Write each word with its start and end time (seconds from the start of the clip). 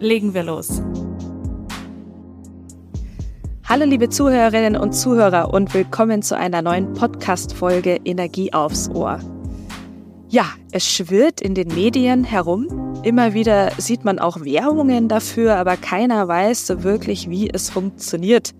Legen 0.00 0.32
wir 0.32 0.44
los. 0.44 0.80
Hallo 3.64 3.84
liebe 3.84 4.08
Zuhörerinnen 4.08 4.76
und 4.76 4.92
Zuhörer 4.92 5.52
und 5.52 5.74
willkommen 5.74 6.22
zu 6.22 6.36
einer 6.36 6.62
neuen 6.62 6.92
Podcast-Folge 6.92 7.98
Energie 8.04 8.52
aufs 8.52 8.88
Ohr. 8.90 9.18
Ja, 10.28 10.44
es 10.70 10.86
schwirrt 10.86 11.40
in 11.40 11.54
den 11.54 11.74
Medien 11.74 12.22
herum. 12.22 12.68
Immer 13.02 13.34
wieder 13.34 13.72
sieht 13.78 14.04
man 14.04 14.20
auch 14.20 14.44
Werbungen 14.44 15.08
dafür, 15.08 15.56
aber 15.56 15.76
keiner 15.76 16.28
weiß 16.28 16.68
so 16.68 16.84
wirklich, 16.84 17.28
wie 17.28 17.50
es 17.50 17.68
funktioniert. 17.68 18.52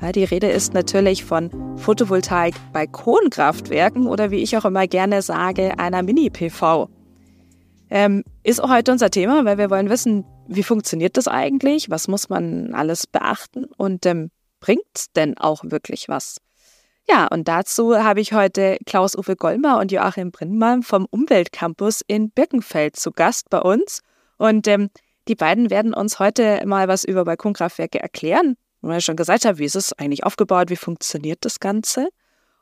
Ja, 0.00 0.12
die 0.12 0.24
Rede 0.24 0.48
ist 0.48 0.72
natürlich 0.72 1.26
von 1.26 1.50
Photovoltaik 1.76 2.54
bei 2.72 2.86
Kohlenkraftwerken 2.86 4.06
oder 4.06 4.30
wie 4.30 4.42
ich 4.42 4.56
auch 4.56 4.64
immer 4.64 4.86
gerne 4.86 5.20
sage, 5.20 5.78
einer 5.78 6.02
Mini-PV. 6.02 6.88
Ähm, 7.90 8.24
ist 8.42 8.62
auch 8.62 8.70
heute 8.70 8.92
unser 8.92 9.10
Thema, 9.10 9.44
weil 9.44 9.58
wir 9.58 9.70
wollen 9.70 9.90
wissen, 9.90 10.24
wie 10.46 10.62
funktioniert 10.62 11.16
das 11.16 11.28
eigentlich? 11.28 11.90
Was 11.90 12.08
muss 12.08 12.28
man 12.28 12.72
alles 12.74 13.06
beachten? 13.06 13.66
Und 13.76 14.06
ähm, 14.06 14.30
bringt 14.60 15.16
denn 15.16 15.36
auch 15.36 15.64
wirklich 15.64 16.08
was? 16.08 16.36
Ja, 17.08 17.26
und 17.26 17.48
dazu 17.48 17.96
habe 17.96 18.20
ich 18.20 18.32
heute 18.32 18.78
Klaus-Uwe 18.86 19.34
Gollmer 19.34 19.80
und 19.80 19.90
Joachim 19.90 20.30
Brindmann 20.30 20.82
vom 20.82 21.06
Umweltcampus 21.10 22.02
in 22.06 22.30
Birkenfeld 22.30 22.96
zu 22.96 23.10
Gast 23.10 23.50
bei 23.50 23.60
uns. 23.60 24.02
Und 24.38 24.68
ähm, 24.68 24.90
die 25.26 25.34
beiden 25.34 25.70
werden 25.70 25.92
uns 25.92 26.18
heute 26.18 26.62
mal 26.66 26.86
was 26.88 27.04
über 27.04 27.24
Balkonkraftwerke 27.24 28.00
erklären 28.00 28.56
weil 28.82 28.98
ich 28.98 29.04
schon 29.04 29.16
gesagt 29.16 29.44
habe, 29.44 29.58
wie 29.58 29.64
ist 29.64 29.76
es 29.76 29.92
eigentlich 29.94 30.24
aufgebaut, 30.24 30.70
wie 30.70 30.76
funktioniert 30.76 31.44
das 31.44 31.60
Ganze 31.60 32.08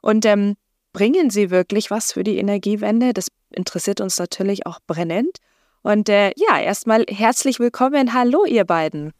und 0.00 0.24
ähm, 0.26 0.56
bringen 0.92 1.30
sie 1.30 1.50
wirklich 1.50 1.90
was 1.90 2.12
für 2.12 2.24
die 2.24 2.38
Energiewende? 2.38 3.12
Das 3.12 3.28
interessiert 3.50 4.00
uns 4.00 4.18
natürlich 4.18 4.66
auch 4.66 4.78
brennend. 4.86 5.38
Und 5.82 6.08
äh, 6.08 6.32
ja, 6.36 6.58
erstmal 6.60 7.04
herzlich 7.08 7.60
willkommen. 7.60 8.12
Hallo, 8.12 8.44
ihr 8.44 8.64
beiden. 8.64 9.12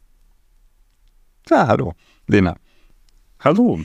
Ja, 1.49 1.67
hallo, 1.67 1.93
Lena. 2.27 2.55
Hallo. 3.39 3.79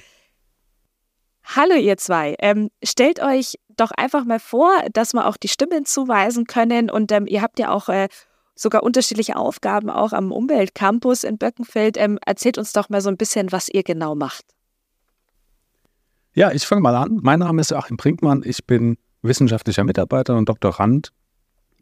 Hallo, 1.44 1.74
ihr 1.74 1.96
zwei. 1.96 2.34
Ähm, 2.38 2.70
stellt 2.82 3.20
euch 3.22 3.58
doch 3.76 3.90
einfach 3.90 4.24
mal 4.24 4.40
vor, 4.40 4.70
dass 4.92 5.12
wir 5.12 5.26
auch 5.26 5.36
die 5.36 5.48
Stimmen 5.48 5.84
zuweisen 5.84 6.46
können. 6.46 6.90
Und 6.90 7.12
ähm, 7.12 7.26
ihr 7.26 7.42
habt 7.42 7.58
ja 7.58 7.70
auch 7.70 7.88
äh, 7.88 8.08
sogar 8.54 8.82
unterschiedliche 8.82 9.36
Aufgaben 9.36 9.90
auch 9.90 10.12
am 10.12 10.32
Umweltcampus 10.32 11.24
in 11.24 11.38
Böckenfeld. 11.38 11.96
Ähm, 11.96 12.18
erzählt 12.24 12.58
uns 12.58 12.72
doch 12.72 12.88
mal 12.88 13.00
so 13.00 13.08
ein 13.08 13.16
bisschen, 13.16 13.52
was 13.52 13.68
ihr 13.68 13.82
genau 13.82 14.14
macht. 14.14 14.53
Ja, 16.36 16.50
ich 16.50 16.66
fange 16.66 16.82
mal 16.82 16.96
an. 16.96 17.20
Mein 17.22 17.38
Name 17.38 17.60
ist 17.60 17.70
Joachim 17.70 17.96
Brinkmann. 17.96 18.42
Ich 18.44 18.66
bin 18.66 18.96
wissenschaftlicher 19.22 19.84
Mitarbeiter 19.84 20.36
und 20.36 20.48
Doktorand 20.48 21.12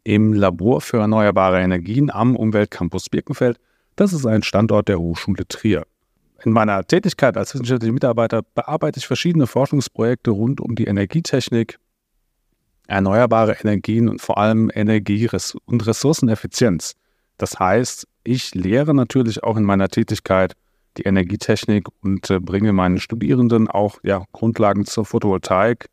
im 0.03 0.31
Labor 0.31 0.79
für 0.79 0.99
erneuerbare 0.99 1.59
Energien 1.59 2.11
am 2.11 2.35
Umweltcampus 2.35 3.09
Birkenfeld. 3.09 3.59
Das 3.95 4.13
ist 4.13 4.27
ein 4.27 4.43
Standort 4.43 4.89
der 4.89 4.99
Hochschule 4.99 5.47
Trier. 5.47 5.87
In 6.43 6.51
meiner 6.51 6.85
Tätigkeit 6.85 7.35
als 7.35 7.55
wissenschaftlicher 7.55 7.93
Mitarbeiter 7.93 8.43
bearbeite 8.53 8.99
ich 8.99 9.07
verschiedene 9.07 9.47
Forschungsprojekte 9.47 10.29
rund 10.29 10.61
um 10.61 10.75
die 10.75 10.85
Energietechnik, 10.85 11.79
erneuerbare 12.85 13.53
Energien 13.53 14.07
und 14.07 14.21
vor 14.21 14.37
allem 14.37 14.69
Energie- 14.71 15.29
und 15.65 15.87
Ressourceneffizienz. 15.87 16.93
Das 17.39 17.57
heißt, 17.57 18.07
ich 18.23 18.53
lehre 18.53 18.93
natürlich 18.93 19.41
auch 19.41 19.57
in 19.57 19.63
meiner 19.63 19.87
Tätigkeit 19.87 20.53
die 20.97 21.03
Energietechnik 21.03 21.87
und 22.01 22.29
äh, 22.29 22.39
bringe 22.39 22.73
meinen 22.73 22.99
Studierenden 22.99 23.67
auch 23.67 23.99
ja, 24.03 24.23
Grundlagen 24.31 24.85
zur 24.85 25.05
Photovoltaik 25.05 25.89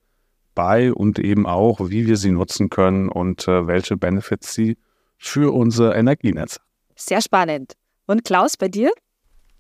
bei 0.55 0.93
und 0.93 1.19
eben 1.19 1.47
auch, 1.47 1.91
wie 1.91 2.07
wir 2.07 2.17
sie 2.17 2.31
nutzen 2.31 2.71
können 2.71 3.09
und 3.09 3.49
äh, 3.49 3.67
welche 3.67 3.97
Benefits 3.97 4.55
sie 4.55 4.77
für 5.17 5.55
unser 5.55 5.95
Energienetz. 5.97 6.61
Sehr 6.97 7.21
spannend. 7.21 7.75
Und 8.07 8.25
Klaus, 8.25 8.57
bei 8.57 8.69
dir? 8.69 8.91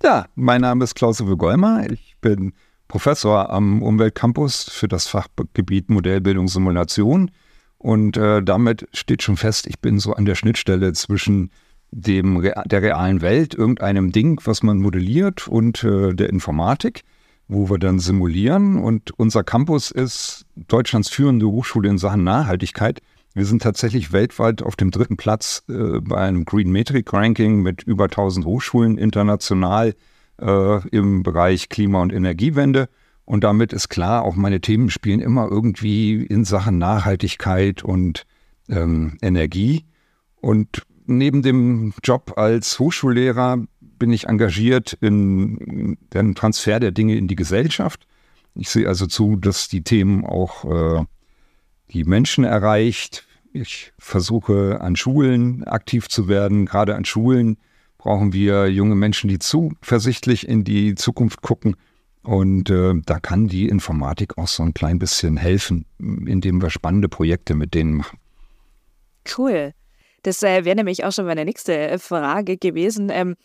Ja, 0.03 0.27
mein 0.35 0.63
Name 0.63 0.85
ist 0.85 0.95
Klaus-Uwe 0.95 1.37
Gollmer. 1.37 1.87
Ich 1.91 2.17
bin 2.21 2.55
Professor 2.89 3.51
am 3.51 3.83
Umweltcampus 3.83 4.65
für 4.65 4.89
das 4.89 5.07
Fachgebiet 5.07 5.91
Modellbildung 5.91 6.49
Simulation. 6.49 7.31
Und 7.79 8.17
äh, 8.17 8.43
damit 8.43 8.89
steht 8.93 9.23
schon 9.23 9.37
fest, 9.37 9.67
ich 9.67 9.79
bin 9.79 9.99
so 9.99 10.13
an 10.13 10.25
der 10.25 10.35
Schnittstelle 10.35 10.93
zwischen 10.93 11.51
dem, 11.91 12.43
der 12.43 12.83
realen 12.83 13.21
Welt, 13.21 13.55
irgendeinem 13.55 14.13
Ding, 14.13 14.41
was 14.45 14.63
man 14.63 14.79
modelliert, 14.79 15.49
und 15.49 15.83
äh, 15.83 16.15
der 16.15 16.31
Informatik, 16.31 17.03
wo 17.49 17.69
wir 17.69 17.79
dann 17.79 17.99
simulieren. 17.99 18.77
Und 18.79 19.13
unser 19.19 19.43
Campus 19.43 19.91
ist 19.91 20.47
Deutschlands 20.57 21.09
führende 21.09 21.47
Hochschule 21.47 21.89
in 21.89 21.99
Sachen 21.99 22.25
Nachhaltigkeit. 22.25 23.01
Wir 23.35 23.45
sind 23.45 23.63
tatsächlich 23.63 24.13
weltweit 24.13 24.63
auf 24.63 24.77
dem 24.77 24.91
dritten 24.91 25.17
Platz 25.17 25.63
äh, 25.69 26.01
bei 26.01 26.17
einem 26.17 26.45
Green 26.45 26.71
Metric 26.71 27.13
Ranking 27.13 27.63
mit 27.63 27.83
über 27.83 28.05
1000 28.05 28.47
Hochschulen 28.47 28.99
international 28.99 29.95
äh, 30.41 30.89
im 30.89 31.23
Bereich 31.23 31.69
Klima- 31.69 32.03
und 32.03 32.13
Energiewende. 32.13 32.89
Und 33.25 33.45
damit 33.45 33.73
ist 33.73 33.89
klar, 33.89 34.23
auch 34.23 34.35
meine 34.35 34.61
Themen 34.61 34.91
spielen 34.91 35.21
immer 35.21 35.49
irgendwie 35.49 36.25
in 36.25 36.45
Sachen 36.45 36.79
Nachhaltigkeit 36.79 37.85
und 37.85 38.27
ähm, 38.69 39.19
Energie. 39.23 39.87
Und 40.41 40.83
neben 41.07 41.43
dem 41.43 41.93
Job 42.03 42.35
als 42.37 42.79
Hochschullehrer 42.79 43.65
bin 43.81 44.13
ich 44.13 44.27
engagiert 44.27 44.95
in 45.01 45.99
den 46.13 46.35
Transfer 46.35 46.81
der 46.81 46.91
Dinge 46.91 47.17
in 47.17 47.29
die 47.29 47.37
Gesellschaft. 47.37 48.07
Ich 48.55 48.71
sehe 48.71 48.89
also 48.89 49.07
zu, 49.07 49.37
dass 49.37 49.69
die 49.69 49.83
Themen 49.83 50.25
auch 50.25 50.65
äh, 50.65 51.05
die 51.93 52.05
Menschen 52.05 52.45
erreicht. 52.45 53.27
Ich 53.53 53.93
versuche 53.99 54.81
an 54.81 54.97
Schulen 54.97 55.65
aktiv 55.65 56.09
zu 56.09 56.29
werden, 56.29 56.67
gerade 56.67 56.95
an 56.95 57.05
Schulen 57.05 57.59
brauchen 57.99 58.33
wir 58.33 58.69
junge 58.71 58.95
Menschen, 58.95 59.29
die 59.29 59.39
zuversichtlich 59.39 60.49
in 60.49 60.65
die 60.65 60.95
Zukunft 60.95 61.43
gucken. 61.43 61.77
Und 62.23 62.71
äh, 62.71 62.95
da 63.05 63.21
kann 63.21 63.47
die 63.47 63.69
Informatik 63.69 64.39
auch 64.39 64.49
so 64.49 64.63
ein 64.63 64.73
klein 64.73 64.99
bisschen 64.99 65.37
helfen, 65.37 65.85
indem 65.99 66.63
wir 66.63 66.71
spannende 66.71 67.09
Projekte 67.09 67.55
mit 67.55 67.75
denen 67.75 67.95
machen. 67.95 68.19
Cool. 69.37 69.75
Das 70.23 70.43
äh, 70.43 70.65
wäre 70.65 70.77
nämlich 70.77 71.05
auch 71.05 71.13
schon 71.13 71.27
meine 71.27 71.45
nächste 71.45 71.77
äh, 71.77 71.99
Frage 71.99 72.57
gewesen. 72.57 73.11
Ähm, 73.11 73.37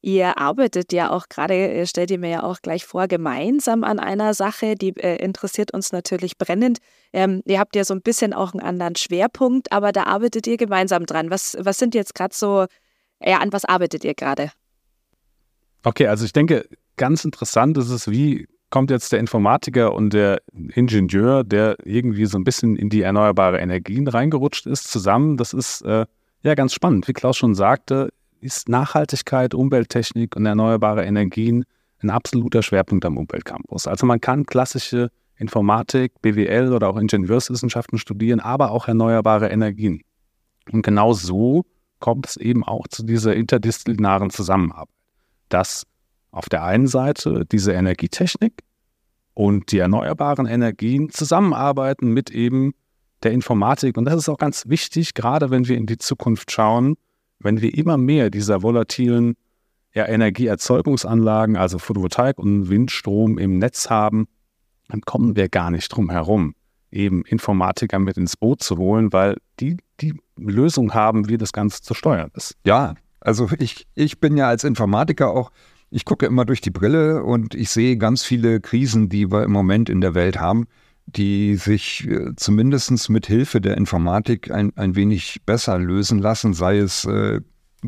ihr 0.00 0.38
arbeitet 0.38 0.92
ja 0.92 1.10
auch 1.10 1.28
gerade, 1.28 1.54
äh, 1.54 1.86
stellt 1.86 2.10
ihr 2.10 2.18
mir 2.18 2.30
ja 2.30 2.42
auch 2.42 2.60
gleich 2.60 2.84
vor, 2.84 3.06
gemeinsam 3.06 3.84
an 3.84 3.98
einer 3.98 4.34
Sache, 4.34 4.74
die 4.74 4.96
äh, 4.96 5.16
interessiert 5.16 5.72
uns 5.72 5.92
natürlich 5.92 6.38
brennend. 6.38 6.78
Ähm, 7.12 7.42
ihr 7.44 7.58
habt 7.58 7.76
ja 7.76 7.84
so 7.84 7.94
ein 7.94 8.02
bisschen 8.02 8.32
auch 8.32 8.52
einen 8.52 8.62
anderen 8.62 8.96
Schwerpunkt, 8.96 9.72
aber 9.72 9.92
da 9.92 10.04
arbeitet 10.04 10.46
ihr 10.46 10.56
gemeinsam 10.56 11.06
dran. 11.06 11.30
Was, 11.30 11.56
was 11.60 11.78
sind 11.78 11.94
jetzt 11.94 12.14
gerade 12.14 12.34
so 12.34 12.66
ja, 13.24 13.38
an 13.38 13.52
was 13.52 13.64
arbeitet 13.64 14.04
ihr 14.04 14.14
gerade? 14.14 14.50
Okay, 15.84 16.06
also 16.06 16.24
ich 16.24 16.32
denke, 16.32 16.68
ganz 16.96 17.24
interessant 17.24 17.76
ist 17.78 17.90
es, 17.90 18.10
wie 18.10 18.46
kommt 18.70 18.90
jetzt 18.90 19.12
der 19.12 19.20
Informatiker 19.20 19.92
und 19.92 20.12
der 20.12 20.40
Ingenieur, 20.52 21.44
der 21.44 21.76
irgendwie 21.84 22.26
so 22.26 22.38
ein 22.38 22.44
bisschen 22.44 22.76
in 22.76 22.88
die 22.88 23.02
erneuerbare 23.02 23.58
Energien 23.58 24.08
reingerutscht 24.08 24.66
ist, 24.66 24.90
zusammen. 24.90 25.36
Das 25.36 25.52
ist 25.52 25.82
äh, 25.82 26.06
ja 26.42 26.54
ganz 26.54 26.74
spannend. 26.74 27.08
Wie 27.08 27.12
Klaus 27.12 27.36
schon 27.36 27.54
sagte, 27.54 28.12
ist 28.40 28.68
Nachhaltigkeit, 28.68 29.54
Umwelttechnik 29.54 30.36
und 30.36 30.46
erneuerbare 30.46 31.04
Energien 31.04 31.64
ein 32.00 32.10
absoluter 32.10 32.62
Schwerpunkt 32.62 33.04
am 33.04 33.16
Umweltcampus. 33.16 33.86
Also 33.86 34.06
man 34.06 34.20
kann 34.20 34.44
klassische 34.44 35.10
Informatik, 35.36 36.20
BWL 36.20 36.72
oder 36.72 36.88
auch 36.88 36.96
Ingenieurswissenschaften 36.96 37.98
studieren, 37.98 38.40
aber 38.40 38.70
auch 38.70 38.88
erneuerbare 38.88 39.48
Energien. 39.48 40.02
Und 40.70 40.82
genau 40.82 41.12
so 41.12 41.64
kommt 41.98 42.26
es 42.26 42.36
eben 42.36 42.64
auch 42.64 42.88
zu 42.88 43.04
dieser 43.04 43.34
interdisziplinaren 43.34 44.30
Zusammenarbeit, 44.30 44.94
dass 45.48 45.86
auf 46.30 46.48
der 46.48 46.64
einen 46.64 46.86
Seite 46.86 47.44
diese 47.50 47.72
Energietechnik 47.72 48.62
und 49.34 49.72
die 49.72 49.78
erneuerbaren 49.78 50.46
Energien 50.46 51.10
zusammenarbeiten 51.10 52.12
mit 52.12 52.30
eben 52.30 52.74
der 53.24 53.32
Informatik. 53.32 53.96
Und 53.96 54.04
das 54.04 54.14
ist 54.14 54.28
auch 54.28 54.38
ganz 54.38 54.68
wichtig, 54.68 55.14
gerade 55.14 55.50
wenn 55.50 55.68
wir 55.68 55.76
in 55.76 55.86
die 55.86 55.98
Zukunft 55.98 56.50
schauen, 56.50 56.96
wenn 57.38 57.60
wir 57.60 57.76
immer 57.76 57.96
mehr 57.96 58.30
dieser 58.30 58.62
volatilen 58.62 59.34
ja, 59.94 60.06
Energieerzeugungsanlagen, 60.06 61.56
also 61.56 61.78
Photovoltaik 61.78 62.38
und 62.38 62.68
Windstrom 62.68 63.38
im 63.38 63.58
Netz 63.58 63.90
haben, 63.90 64.26
dann 64.88 65.02
kommen 65.02 65.36
wir 65.36 65.48
gar 65.48 65.70
nicht 65.70 65.88
drum 65.88 66.10
herum, 66.10 66.54
eben 66.90 67.22
Informatiker 67.24 67.98
mit 67.98 68.16
ins 68.16 68.36
Boot 68.36 68.62
zu 68.62 68.76
holen, 68.76 69.12
weil 69.12 69.36
die 69.60 69.76
die 70.00 70.14
Lösung 70.36 70.94
haben, 70.94 71.28
wie 71.28 71.38
das 71.38 71.52
Ganze 71.52 71.82
zu 71.82 71.94
steuern 71.94 72.30
ist. 72.34 72.56
Ja, 72.66 72.94
Also 73.20 73.48
ich, 73.58 73.86
ich 73.94 74.18
bin 74.18 74.36
ja 74.36 74.48
als 74.48 74.64
Informatiker 74.64 75.30
auch, 75.30 75.50
ich 75.90 76.04
gucke 76.04 76.26
immer 76.26 76.44
durch 76.44 76.60
die 76.60 76.70
Brille 76.70 77.22
und 77.22 77.54
ich 77.54 77.70
sehe 77.70 77.96
ganz 77.96 78.24
viele 78.24 78.60
Krisen, 78.60 79.08
die 79.08 79.30
wir 79.30 79.44
im 79.44 79.52
Moment 79.52 79.88
in 79.88 80.00
der 80.00 80.14
Welt 80.14 80.40
haben, 80.40 80.66
die 81.06 81.56
sich 81.56 82.08
äh, 82.08 82.34
zumindest 82.36 83.10
mit 83.10 83.26
Hilfe 83.26 83.60
der 83.60 83.76
Informatik 83.76 84.50
ein, 84.50 84.72
ein 84.76 84.94
wenig 84.94 85.42
besser 85.44 85.78
lösen 85.78 86.18
lassen, 86.18 86.54
sei 86.54 86.78
es 86.78 87.04
äh, 87.04 87.40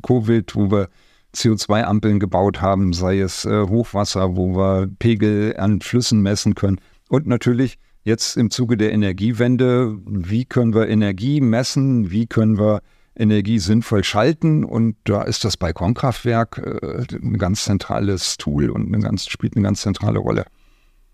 Covid, 0.03 0.55
wo 0.55 0.71
wir 0.71 0.89
CO2-Ampeln 1.35 2.21
gebaut 2.21 2.61
haben, 2.61 2.93
sei 2.93 3.21
es 3.21 3.45
äh, 3.45 3.67
Hochwasser, 3.67 4.37
wo 4.37 4.57
wir 4.57 4.89
Pegel 4.99 5.57
an 5.57 5.81
Flüssen 5.81 6.23
messen 6.23 6.55
können. 6.55 6.81
Und 7.09 7.27
natürlich 7.27 7.79
jetzt 8.05 8.37
im 8.37 8.51
Zuge 8.51 8.77
der 8.77 8.93
Energiewende, 8.93 9.99
wie 10.07 10.45
können 10.45 10.75
wir 10.75 10.89
Energie 10.89 11.41
messen, 11.41 12.11
wie 12.11 12.27
können 12.27 12.59
wir 12.59 12.83
Energie 13.17 13.59
sinnvoll 13.59 14.05
schalten. 14.05 14.65
Und 14.65 14.97
da 15.05 15.23
ist 15.23 15.45
das 15.45 15.57
Balkonkraftwerk 15.57 16.59
äh, 16.59 17.17
ein 17.17 17.39
ganz 17.39 17.65
zentrales 17.65 18.37
Tool 18.37 18.71
und 18.71 18.87
eine 18.87 19.03
ganz, 19.03 19.27
spielt 19.27 19.57
eine 19.57 19.65
ganz 19.65 19.83
zentrale 19.83 20.19
Rolle. 20.19 20.45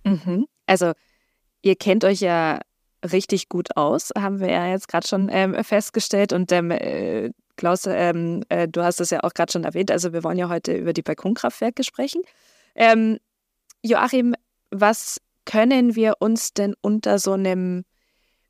Mhm. 0.05 0.47
Also 0.67 0.93
ihr 1.63 1.77
kennt 1.77 2.05
euch 2.05 2.21
ja 2.21 2.61
richtig 3.05 3.49
gut 3.49 3.77
aus, 3.77 4.11
haben 4.17 4.41
wir 4.41 4.51
ja 4.51 4.67
jetzt 4.69 4.89
gerade 4.89 5.07
schon 5.07 5.29
ähm, 5.31 5.63
festgestellt. 5.65 6.33
Und 6.33 6.53
ähm, 6.53 6.71
äh, 6.71 7.31
Klaus, 7.57 7.87
ähm, 7.87 8.43
äh, 8.49 8.69
du 8.69 8.83
hast 8.83 9.01
es 9.01 9.11
ja 9.11 9.23
auch 9.23 9.35
gerade 9.35 9.53
schon 9.53 9.65
erwähnt. 9.65 9.91
Also 9.91 10.13
wir 10.13 10.25
wollen 10.25 10.39
ja 10.39 10.49
heute 10.49 10.75
über 10.77 10.93
die 10.93 11.03
Balkonkraftwerke 11.03 11.85
sprechen. 11.85 12.23
Ähm, 12.75 13.19
Joachim, 13.83 14.35
was 14.71 15.21
können 15.45 15.97
wir 15.97 16.15
uns 16.21 16.53
denn 16.53 16.75
unter 16.81 17.19
so 17.19 17.33
einem 17.33 17.85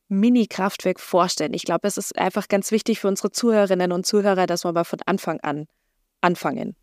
Mini-Kraftwerk 0.09 1.01
vorstellen? 1.01 1.55
Ich 1.55 1.65
glaube, 1.65 1.87
es 1.87 1.97
ist 1.97 2.19
einfach 2.19 2.49
ganz 2.49 2.73
wichtig 2.73 3.01
für 3.01 3.09
unsere 3.09 3.31
Zuhörerinnen 3.31 3.93
und 3.93 4.07
Zuhörer, 4.07 4.47
dass 4.47 4.65
wir 4.65 4.73
mal 4.73 4.85
von 4.85 5.01
Anfang 5.07 5.41
an 5.41 5.67
anfangen. 6.21 6.77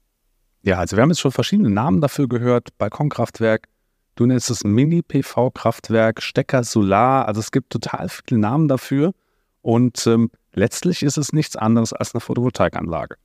Ja, 0.64 0.80
also 0.80 0.98
wir 0.98 1.04
haben 1.04 1.10
jetzt 1.10 1.20
schon 1.20 1.32
verschiedene 1.32 1.70
Namen 1.70 2.02
dafür 2.02 2.28
gehört. 2.28 2.78
Balkonkraftwerk, 2.78 3.68
du 4.18 4.26
nennst 4.26 4.50
es 4.50 4.64
Mini-PV-Kraftwerk, 4.64 6.22
Stecker, 6.22 6.64
Solar. 6.64 7.28
Also 7.28 7.40
es 7.40 7.52
gibt 7.52 7.72
total 7.72 8.10
viele 8.10 8.40
Namen 8.40 8.68
dafür. 8.68 9.14
Und 9.62 10.06
ähm, 10.08 10.30
letztlich 10.54 11.04
ist 11.04 11.18
es 11.18 11.34
nichts 11.34 11.56
anderes 11.56 11.94
als 11.94 12.14
eine 12.14 12.22
Photovoltaikanlage. 12.22 13.16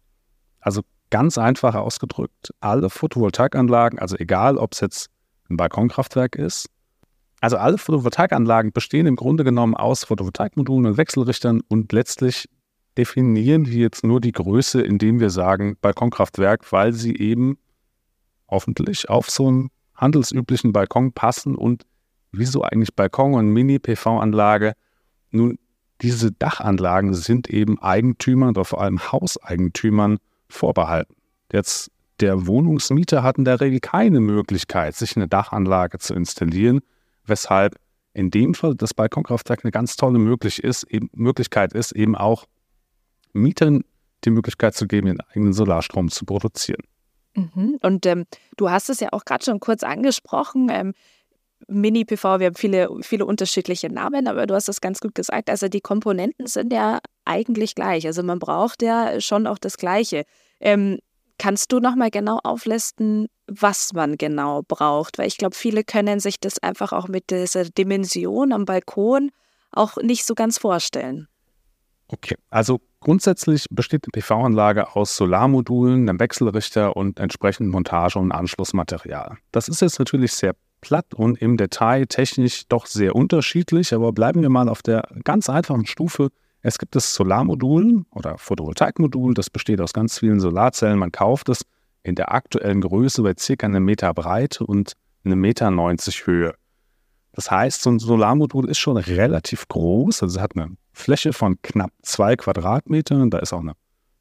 Also 0.60 0.82
ganz 1.10 1.38
einfach 1.38 1.74
ausgedrückt, 1.74 2.54
alle 2.60 2.88
Photovoltaikanlagen, 2.88 3.98
also 3.98 4.16
egal 4.16 4.56
ob 4.56 4.72
es 4.72 4.80
jetzt 4.80 5.10
ein 5.50 5.56
Balkonkraftwerk 5.56 6.36
ist, 6.36 6.68
also 7.40 7.56
alle 7.56 7.76
Photovoltaikanlagen 7.76 8.72
bestehen 8.72 9.06
im 9.06 9.16
Grunde 9.16 9.44
genommen 9.44 9.74
aus 9.74 10.04
Photovoltaikmodulen 10.04 10.86
und 10.86 10.96
Wechselrichtern 10.96 11.60
und 11.68 11.92
letztlich 11.92 12.48
definieren 12.96 13.66
wir 13.66 13.78
jetzt 13.78 14.04
nur 14.04 14.20
die 14.20 14.32
Größe, 14.32 14.80
indem 14.80 15.18
wir 15.18 15.30
sagen 15.30 15.76
Balkonkraftwerk, 15.80 16.70
weil 16.72 16.92
sie 16.92 17.16
eben 17.16 17.58
hoffentlich 18.48 19.10
auf 19.10 19.28
so 19.28 19.48
einen 19.48 19.70
handelsüblichen 20.02 20.72
Balkon 20.72 21.12
passen 21.12 21.54
und 21.54 21.84
wieso 22.32 22.62
eigentlich 22.62 22.94
Balkon 22.94 23.34
und 23.34 23.48
Mini-PV-Anlage? 23.48 24.74
Nun, 25.30 25.58
diese 26.02 26.32
Dachanlagen 26.32 27.14
sind 27.14 27.48
eben 27.48 27.80
Eigentümern 27.80 28.50
oder 28.50 28.64
vor 28.64 28.82
allem 28.82 29.00
Hauseigentümern 29.12 30.18
vorbehalten. 30.48 31.14
Jetzt 31.52 31.90
der 32.20 32.46
Wohnungsmieter 32.46 33.22
hat 33.22 33.38
in 33.38 33.44
der 33.44 33.60
Regel 33.60 33.80
keine 33.80 34.20
Möglichkeit, 34.20 34.94
sich 34.94 35.16
eine 35.16 35.28
Dachanlage 35.28 35.98
zu 35.98 36.14
installieren, 36.14 36.80
weshalb 37.24 37.76
in 38.14 38.30
dem 38.30 38.54
Fall 38.54 38.74
das 38.74 38.94
Balkonkraftwerk 38.94 39.64
eine 39.64 39.70
ganz 39.70 39.96
tolle 39.96 40.18
möglich 40.18 40.62
ist, 40.62 40.84
eben, 40.84 41.08
Möglichkeit 41.14 41.72
ist, 41.72 41.92
eben 41.92 42.14
auch 42.14 42.46
Mietern 43.32 43.84
die 44.24 44.30
Möglichkeit 44.30 44.74
zu 44.74 44.86
geben, 44.86 45.06
ihren 45.06 45.20
eigenen 45.20 45.52
Solarstrom 45.52 46.10
zu 46.10 46.24
produzieren. 46.24 46.82
Mhm. 47.34 47.78
Und 47.82 48.06
ähm, 48.06 48.24
du 48.56 48.70
hast 48.70 48.90
es 48.90 49.00
ja 49.00 49.08
auch 49.12 49.24
gerade 49.24 49.44
schon 49.44 49.60
kurz 49.60 49.82
angesprochen. 49.82 50.68
Ähm, 50.70 50.94
Mini-PV, 51.68 52.40
wir 52.40 52.46
haben 52.46 52.54
viele, 52.54 52.88
viele 53.02 53.24
unterschiedliche 53.24 53.88
Namen, 53.88 54.26
aber 54.26 54.46
du 54.46 54.54
hast 54.54 54.68
es 54.68 54.80
ganz 54.80 55.00
gut 55.00 55.14
gesagt. 55.14 55.48
Also 55.48 55.68
die 55.68 55.80
Komponenten 55.80 56.46
sind 56.46 56.72
ja 56.72 56.98
eigentlich 57.24 57.74
gleich. 57.74 58.06
Also 58.06 58.22
man 58.22 58.38
braucht 58.38 58.82
ja 58.82 59.20
schon 59.20 59.46
auch 59.46 59.58
das 59.58 59.76
Gleiche. 59.76 60.24
Ähm, 60.60 60.98
kannst 61.38 61.72
du 61.72 61.80
nochmal 61.80 62.10
genau 62.10 62.38
auflisten, 62.42 63.28
was 63.46 63.92
man 63.92 64.16
genau 64.16 64.62
braucht? 64.66 65.18
Weil 65.18 65.26
ich 65.26 65.38
glaube, 65.38 65.56
viele 65.56 65.84
können 65.84 66.20
sich 66.20 66.38
das 66.40 66.58
einfach 66.58 66.92
auch 66.92 67.08
mit 67.08 67.30
dieser 67.30 67.64
Dimension 67.64 68.52
am 68.52 68.64
Balkon 68.64 69.30
auch 69.70 69.96
nicht 69.96 70.26
so 70.26 70.34
ganz 70.34 70.58
vorstellen. 70.58 71.28
Okay, 72.12 72.36
also 72.50 72.82
grundsätzlich 73.00 73.64
besteht 73.70 74.04
eine 74.04 74.10
PV-Anlage 74.12 74.94
aus 74.94 75.16
Solarmodulen, 75.16 76.10
einem 76.10 76.20
Wechselrichter 76.20 76.94
und 76.94 77.18
entsprechend 77.18 77.70
Montage 77.70 78.18
und 78.18 78.32
Anschlussmaterial. 78.32 79.38
Das 79.50 79.68
ist 79.68 79.80
jetzt 79.80 79.98
natürlich 79.98 80.34
sehr 80.34 80.54
platt 80.82 81.14
und 81.14 81.40
im 81.40 81.56
Detail 81.56 82.04
technisch 82.04 82.68
doch 82.68 82.84
sehr 82.84 83.16
unterschiedlich, 83.16 83.94
aber 83.94 84.12
bleiben 84.12 84.42
wir 84.42 84.50
mal 84.50 84.68
auf 84.68 84.82
der 84.82 85.08
ganz 85.24 85.48
einfachen 85.48 85.86
Stufe. 85.86 86.28
Es 86.60 86.76
gibt 86.76 86.94
das 86.94 87.14
Solarmodul 87.14 88.04
oder 88.10 88.36
Photovoltaikmodul, 88.36 89.32
das 89.32 89.48
besteht 89.48 89.80
aus 89.80 89.94
ganz 89.94 90.18
vielen 90.18 90.38
Solarzellen. 90.38 90.98
Man 90.98 91.12
kauft 91.12 91.48
es 91.48 91.62
in 92.02 92.14
der 92.14 92.30
aktuellen 92.34 92.82
Größe 92.82 93.22
bei 93.22 93.32
circa 93.38 93.66
einem 93.66 93.86
Meter 93.86 94.12
Breite 94.12 94.66
und 94.66 94.92
einem 95.24 95.40
Meter 95.40 95.70
90 95.70 96.26
Höhe. 96.26 96.54
Das 97.32 97.50
heißt, 97.50 97.82
so 97.82 97.90
ein 97.90 97.98
Solarmodul 97.98 98.68
ist 98.68 98.78
schon 98.78 98.96
relativ 98.96 99.66
groß, 99.68 100.22
also 100.22 100.36
es 100.36 100.42
hat 100.42 100.56
eine 100.56 100.76
Fläche 100.92 101.32
von 101.32 101.60
knapp 101.62 101.90
zwei 102.02 102.36
Quadratmetern. 102.36 103.30
Da 103.30 103.38
ist 103.38 103.52
auch 103.52 103.60
eine 103.60 103.72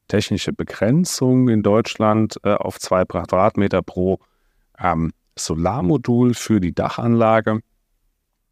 technische 0.07 0.53
Begrenzung 0.53 1.49
in 1.49 1.63
Deutschland 1.63 2.37
äh, 2.43 2.53
auf 2.53 2.79
zwei 2.79 3.05
Quadratmeter 3.05 3.81
pro 3.81 4.19
ähm, 4.79 5.11
Solarmodul 5.37 6.33
für 6.33 6.59
die 6.59 6.73
Dachanlage. 6.73 7.59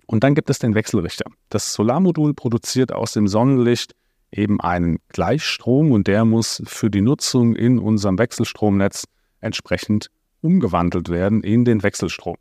Und 0.05 0.23
dann 0.23 0.35
gibt 0.35 0.49
es 0.49 0.59
den 0.59 0.75
Wechselrichter. 0.75 1.25
Das 1.49 1.73
Solarmodul 1.73 2.33
produziert 2.33 2.91
aus 2.91 3.13
dem 3.13 3.27
Sonnenlicht 3.27 3.93
eben 4.31 4.59
einen 4.59 4.99
Gleichstrom 5.09 5.91
und 5.91 6.07
der 6.07 6.25
muss 6.25 6.61
für 6.65 6.89
die 6.89 7.01
Nutzung 7.01 7.55
in 7.55 7.79
unserem 7.79 8.17
Wechselstromnetz 8.17 9.05
entsprechend 9.41 10.09
umgewandelt 10.41 11.09
werden 11.09 11.43
in 11.43 11.65
den 11.65 11.83
Wechselstrom. 11.83 12.35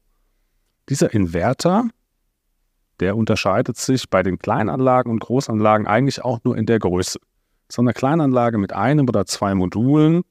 Dieser 0.88 1.12
Inverter, 1.12 1.88
der 3.00 3.16
unterscheidet 3.16 3.76
sich 3.76 4.08
bei 4.08 4.22
den 4.22 4.38
Kleinanlagen 4.38 5.10
und 5.10 5.20
Großanlagen 5.20 5.86
eigentlich 5.86 6.24
auch 6.24 6.40
nur 6.44 6.56
in 6.56 6.66
der 6.66 6.78
Größe. 6.78 7.18
So 7.70 7.82
eine 7.82 7.92
Kleinanlage 7.92 8.58
mit 8.58 8.72
einem 8.72 9.08
oder 9.08 9.26
zwei 9.26 9.54
Modulen 9.54 10.22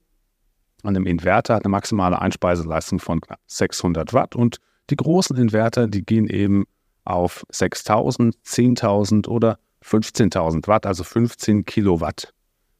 und 0.82 0.94
dem 0.94 1.06
Inverter 1.06 1.54
hat 1.54 1.64
eine 1.64 1.70
maximale 1.70 2.20
Einspeiseleistung 2.20 2.98
von 2.98 3.20
600 3.46 4.12
Watt 4.12 4.36
und 4.36 4.58
die 4.90 4.96
großen 4.96 5.36
Inverter, 5.36 5.86
die 5.86 6.04
gehen 6.04 6.28
eben 6.28 6.64
auf 7.04 7.44
6000, 7.50 8.36
10.000 8.44 9.28
oder 9.28 9.58
15.000 9.84 10.66
Watt, 10.66 10.86
also 10.86 11.04
15 11.04 11.64
Kilowatt 11.64 12.32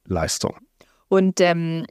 Leistung. 0.06 0.56
Und 1.08 1.40
ähm, 1.40 1.86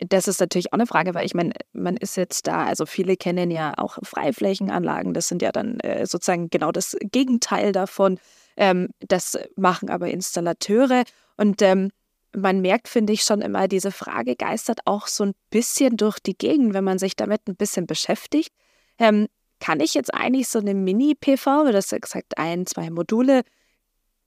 das 0.00 0.28
ist 0.28 0.40
natürlich 0.40 0.72
auch 0.72 0.78
eine 0.78 0.86
Frage, 0.86 1.14
weil 1.14 1.26
ich 1.26 1.34
meine, 1.34 1.52
man 1.72 1.96
ist 1.96 2.16
jetzt 2.16 2.46
da, 2.46 2.64
also 2.64 2.86
viele 2.86 3.16
kennen 3.16 3.50
ja 3.50 3.74
auch 3.76 3.98
Freiflächenanlagen, 4.02 5.14
das 5.14 5.28
sind 5.28 5.42
ja 5.42 5.52
dann 5.52 5.80
äh, 5.80 6.06
sozusagen 6.06 6.50
genau 6.50 6.72
das 6.72 6.96
Gegenteil 7.00 7.72
davon. 7.72 8.18
Ähm, 8.56 8.88
das 9.00 9.38
machen 9.56 9.90
aber 9.90 10.08
Installateure 10.08 11.04
und 11.36 11.62
ähm, 11.62 11.90
man 12.36 12.60
merkt, 12.60 12.88
finde 12.88 13.12
ich, 13.12 13.22
schon 13.22 13.40
immer, 13.40 13.68
diese 13.68 13.90
Frage 13.90 14.36
geistert 14.36 14.80
auch 14.84 15.06
so 15.06 15.24
ein 15.24 15.32
bisschen 15.50 15.96
durch 15.96 16.18
die 16.18 16.36
Gegend, 16.36 16.74
wenn 16.74 16.84
man 16.84 16.98
sich 16.98 17.16
damit 17.16 17.48
ein 17.48 17.56
bisschen 17.56 17.86
beschäftigt. 17.86 18.52
Ähm, 18.98 19.28
kann 19.60 19.80
ich 19.80 19.94
jetzt 19.94 20.14
eigentlich 20.14 20.48
so 20.48 20.58
eine 20.58 20.74
Mini-PV, 20.74 21.64
du 21.64 21.74
hast 21.74 21.90
ja 21.90 21.98
gesagt, 21.98 22.38
ein, 22.38 22.66
zwei 22.66 22.90
Module, 22.90 23.42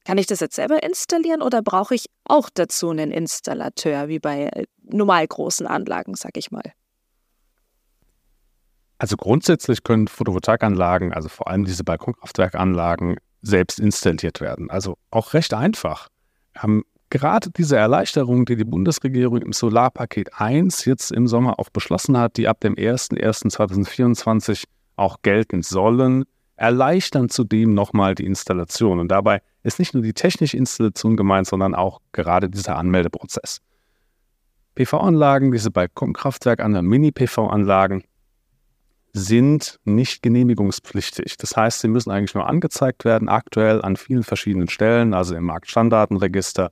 kann 0.04 0.18
ich 0.18 0.26
das 0.26 0.40
jetzt 0.40 0.56
selber 0.56 0.84
installieren 0.84 1.42
oder 1.42 1.62
brauche 1.62 1.96
ich 1.96 2.06
auch 2.26 2.50
dazu 2.54 2.90
einen 2.90 3.12
Installateur, 3.12 4.08
wie 4.08 4.20
bei 4.20 4.46
äh, 4.48 4.66
normal 4.84 5.28
großen 5.28 5.68
Anlagen, 5.68 6.16
sag 6.16 6.38
ich 6.38 6.52
mal? 6.52 6.64
Also 8.98 9.18
grundsätzlich 9.18 9.84
können 9.84 10.08
Photovoltaikanlagen, 10.08 11.12
also 11.12 11.28
vor 11.28 11.48
allem 11.48 11.66
diese 11.66 11.84
Balkonkraftwerkanlagen, 11.84 13.18
selbst 13.42 13.80
installiert 13.80 14.42
werden. 14.42 14.70
Also 14.70 14.98
auch 15.10 15.34
recht 15.34 15.56
einfach. 15.56 16.10
Ähm, 16.64 16.84
gerade 17.10 17.50
diese 17.50 17.78
Erleichterung, 17.78 18.46
die 18.46 18.56
die 18.56 18.64
Bundesregierung 18.64 19.42
im 19.42 19.54
Solarpaket 19.54 20.40
1 20.40 20.86
jetzt 20.86 21.12
im 21.12 21.28
Sommer 21.28 21.60
auch 21.60 21.70
beschlossen 21.70 22.18
hat, 22.18 22.38
die 22.38 22.48
ab 22.48 22.60
dem 22.60 22.76
01.01.2024 22.76 24.66
auch 24.96 25.18
gelten 25.24 25.64
sollen, 25.64 26.26
erleichtern 26.62 27.28
zudem 27.30 27.74
nochmal 27.74 28.14
die 28.14 28.26
Installation. 28.26 29.00
Und 29.00 29.08
dabei 29.08 29.42
ist 29.64 29.80
nicht 29.80 29.96
nur 29.96 30.04
die 30.04 30.14
technische 30.14 30.56
Installation 30.56 31.18
gemeint, 31.18 31.48
sondern 31.48 31.74
auch 31.74 32.00
gerade 32.12 32.50
dieser 32.50 32.78
Anmeldeprozess. 32.78 33.62
PV-Anlagen, 34.76 35.52
diese 35.52 35.72
Balkonkraftwerkanlagen, 35.72 36.88
Mini-PV-Anlagen, 36.88 38.04
sind 39.14 39.80
nicht 39.84 40.22
genehmigungspflichtig. 40.22 41.36
Das 41.38 41.58
heißt, 41.58 41.82
sie 41.82 41.88
müssen 41.88 42.12
eigentlich 42.12 42.36
nur 42.36 42.48
angezeigt 42.48 43.06
werden, 43.06 43.28
aktuell 43.28 43.82
an 43.82 43.98
vielen 43.98 44.24
verschiedenen 44.24 44.70
Stellen, 44.70 45.14
also 45.14 45.36
im 45.36 45.46
Marktstammdatenregister 45.46 46.72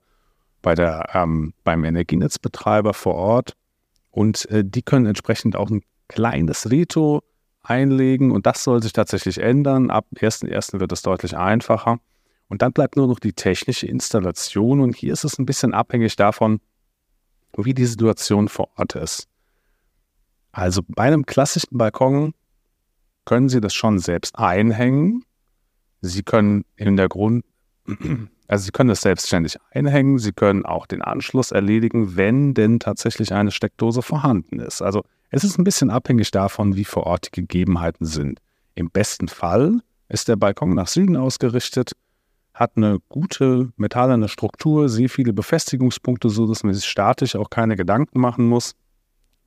bei 0.62 0.76
der, 0.76 1.10
ähm, 1.14 1.54
beim 1.64 1.84
Energienetzbetreiber 1.84 2.94
vor 2.94 3.16
Ort 3.16 3.54
und 4.12 4.50
äh, 4.52 4.64
die 4.64 4.84
können 4.84 5.08
entsprechend 5.08 5.56
auch 5.56 5.70
ein 5.70 5.82
kleines 6.08 6.70
Veto 6.70 7.24
einlegen 7.70 8.32
und 8.32 8.46
das 8.46 8.64
soll 8.64 8.82
sich 8.82 8.94
tatsächlich 8.94 9.40
ändern. 9.40 9.92
Ab 9.92 10.06
1.1. 10.16 10.80
wird 10.80 10.92
es 10.92 11.02
deutlich 11.02 11.38
einfacher. 11.38 12.00
Und 12.48 12.62
dann 12.64 12.74
bleibt 12.74 12.96
nur 12.96 13.08
noch 13.08 13.20
die 13.20 13.34
technische 13.34 13.86
Installation 13.86 14.80
und 14.80 14.96
hier 14.96 15.14
ist 15.14 15.24
es 15.24 15.38
ein 15.38 15.46
bisschen 15.46 15.74
abhängig 15.74 16.16
davon, 16.16 16.60
wie 17.56 17.74
die 17.74 17.86
Situation 17.86 18.48
vor 18.48 18.70
Ort 18.76 18.96
ist. 18.96 19.28
Also 20.52 20.82
bei 20.88 21.04
einem 21.04 21.26
klassischen 21.26 21.78
Balkon 21.78 22.34
können 23.26 23.50
Sie 23.50 23.62
das 23.62 23.76
schon 23.76 24.00
selbst 24.00 24.38
einhängen. 24.38 25.24
Sie 26.02 26.24
können 26.24 26.66
in 26.76 26.98
der 26.98 27.08
Grund, 27.08 27.46
also 28.50 28.66
Sie 28.66 28.72
können 28.72 28.90
das 28.90 29.02
selbstständig 29.02 29.58
einhängen. 29.72 30.18
Sie 30.18 30.32
können 30.32 30.66
auch 30.66 30.88
den 30.88 31.04
Anschluss 31.04 31.52
erledigen, 31.52 32.18
wenn 32.18 32.56
denn 32.56 32.80
tatsächlich 32.80 33.32
eine 33.32 33.52
Steckdose 33.52 34.02
vorhanden 34.02 34.60
ist. 34.60 34.82
Also 34.82 35.04
es 35.30 35.44
ist 35.44 35.60
ein 35.60 35.64
bisschen 35.64 35.92
abhängig 35.92 36.32
davon, 36.32 36.76
wie 36.76 36.84
vor 36.84 37.06
Ort 37.06 37.28
die 37.28 37.42
Gegebenheiten 37.42 38.08
sind. 38.08 38.40
Im 38.74 38.90
besten 38.90 39.28
Fall 39.28 39.82
ist 40.08 40.30
der 40.30 40.36
Balkon 40.36 40.74
nach 40.74 40.88
Süden 40.88 41.16
ausgerichtet, 41.16 41.92
hat 42.56 42.72
eine 42.76 42.98
gute 43.08 43.72
metallene 43.78 44.28
Struktur, 44.28 44.90
sehr 44.90 45.10
viele 45.10 45.32
Befestigungspunkte, 45.32 46.30
sodass 46.30 46.64
man 46.64 46.74
sich 46.74 46.86
statisch 46.86 47.36
auch 47.36 47.52
keine 47.52 47.76
Gedanken 47.76 48.20
machen 48.20 48.48
muss. 48.48 48.74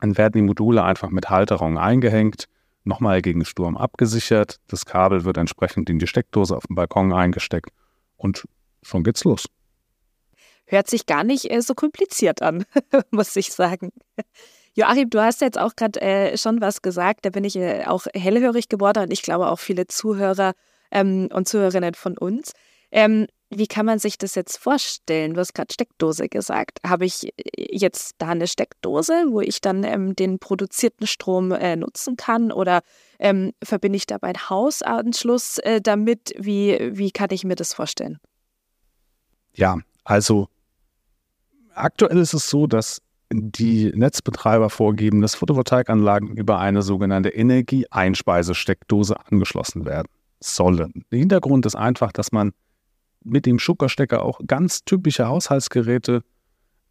Dann 0.01 0.17
werden 0.17 0.35
die 0.35 0.43
Module 0.43 0.85
einfach 0.85 1.11
mit 1.11 1.29
Halterung 1.29 1.77
eingehängt, 1.77 2.45
nochmal 2.85 3.21
gegen 3.21 3.45
Sturm 3.45 3.77
abgesichert. 3.77 4.61
Das 4.69 4.87
Kabel 4.87 5.25
wird 5.25 5.39
entsprechend 5.39 5.91
in 5.91 5.99
die 5.99 6.07
Steckdose 6.07 6.57
auf 6.57 6.69
dem 6.69 6.77
Balkon 6.77 7.13
eingesteckt 7.13 7.71
und 8.17 8.45
schon 8.83 9.05
geht's 9.05 9.25
los. 9.25 9.47
Hört 10.67 10.89
sich 10.89 11.07
gar 11.07 11.25
nicht 11.25 11.51
äh, 11.51 11.61
so 11.61 11.75
kompliziert 11.75 12.43
an, 12.43 12.65
muss 13.11 13.37
ich 13.37 13.53
sagen. 13.53 13.93
Joachim, 14.75 15.11
du 15.11 15.21
hast 15.21 15.43
jetzt 15.43 15.59
auch 15.59 15.77
gerade 15.77 16.01
äh, 16.01 16.37
schon 16.39 16.61
was 16.61 16.81
gesagt, 16.81 17.27
da 17.27 17.31
bin 17.31 17.45
ich 17.45 17.57
äh, 17.57 17.85
auch 17.85 18.07
hellhörig 18.15 18.69
geworden 18.69 19.03
und 19.05 19.13
ich 19.13 19.23
glaube 19.23 19.51
auch 19.51 19.59
viele 19.59 19.87
Zuhörer 19.87 20.55
ähm, 20.91 21.29
und 21.33 21.47
Zuhörerinnen 21.47 21.95
von 21.95 22.17
uns. 22.17 22.53
Ähm, 22.91 23.27
wie 23.55 23.67
kann 23.67 23.85
man 23.85 23.99
sich 23.99 24.17
das 24.17 24.35
jetzt 24.35 24.57
vorstellen? 24.57 25.35
Du 25.35 25.41
hast 25.41 25.55
gerade 25.55 25.73
Steckdose 25.73 26.29
gesagt. 26.29 26.79
Habe 26.87 27.05
ich 27.05 27.27
äh, 27.27 27.33
jetzt 27.71 28.15
da 28.19 28.29
eine 28.29 28.47
Steckdose, 28.47 29.27
wo 29.29 29.41
ich 29.43 29.61
dann 29.61 29.85
ähm, 29.85 30.17
den 30.17 30.39
produzierten 30.39 31.07
Strom 31.07 31.53
äh, 31.53 31.77
nutzen 31.77 32.17
kann? 32.17 32.51
Oder 32.51 32.81
ähm, 33.19 33.53
verbinde 33.63 33.97
ich 33.97 34.07
da 34.07 34.17
meinen 34.23 34.49
Hausanschluss 34.49 35.59
äh, 35.59 35.83
damit? 35.83 36.33
Wie, 36.39 36.79
wie 36.93 37.11
kann 37.11 37.29
ich 37.31 37.45
mir 37.45 37.57
das 37.57 37.75
vorstellen? 37.75 38.21
Ja, 39.55 39.79
also 40.05 40.49
aktuell 41.75 42.19
ist 42.19 42.35
es 42.35 42.49
so, 42.49 42.67
dass 42.67 43.03
die 43.31 43.91
Netzbetreiber 43.95 44.69
vorgeben, 44.71 45.23
dass 45.23 45.35
Photovoltaikanlagen 45.35 46.37
über 46.37 46.59
eine 46.59 46.83
sogenannte 46.83 47.31
Energieeinspeisesteckdose 47.31 49.17
angeschlossen 49.31 49.87
werden 49.87 50.09
sollen. 50.41 51.05
Der 51.11 51.19
Hintergrund 51.19 51.65
ist 51.67 51.75
einfach, 51.75 52.13
dass 52.13 52.33
man 52.33 52.53
mit 53.25 53.47
dem 53.47 53.59
Schuckerstecker 53.59 54.23
auch 54.23 54.41
ganz 54.47 54.85
typische 54.85 55.29
Haushaltsgeräte 55.29 56.23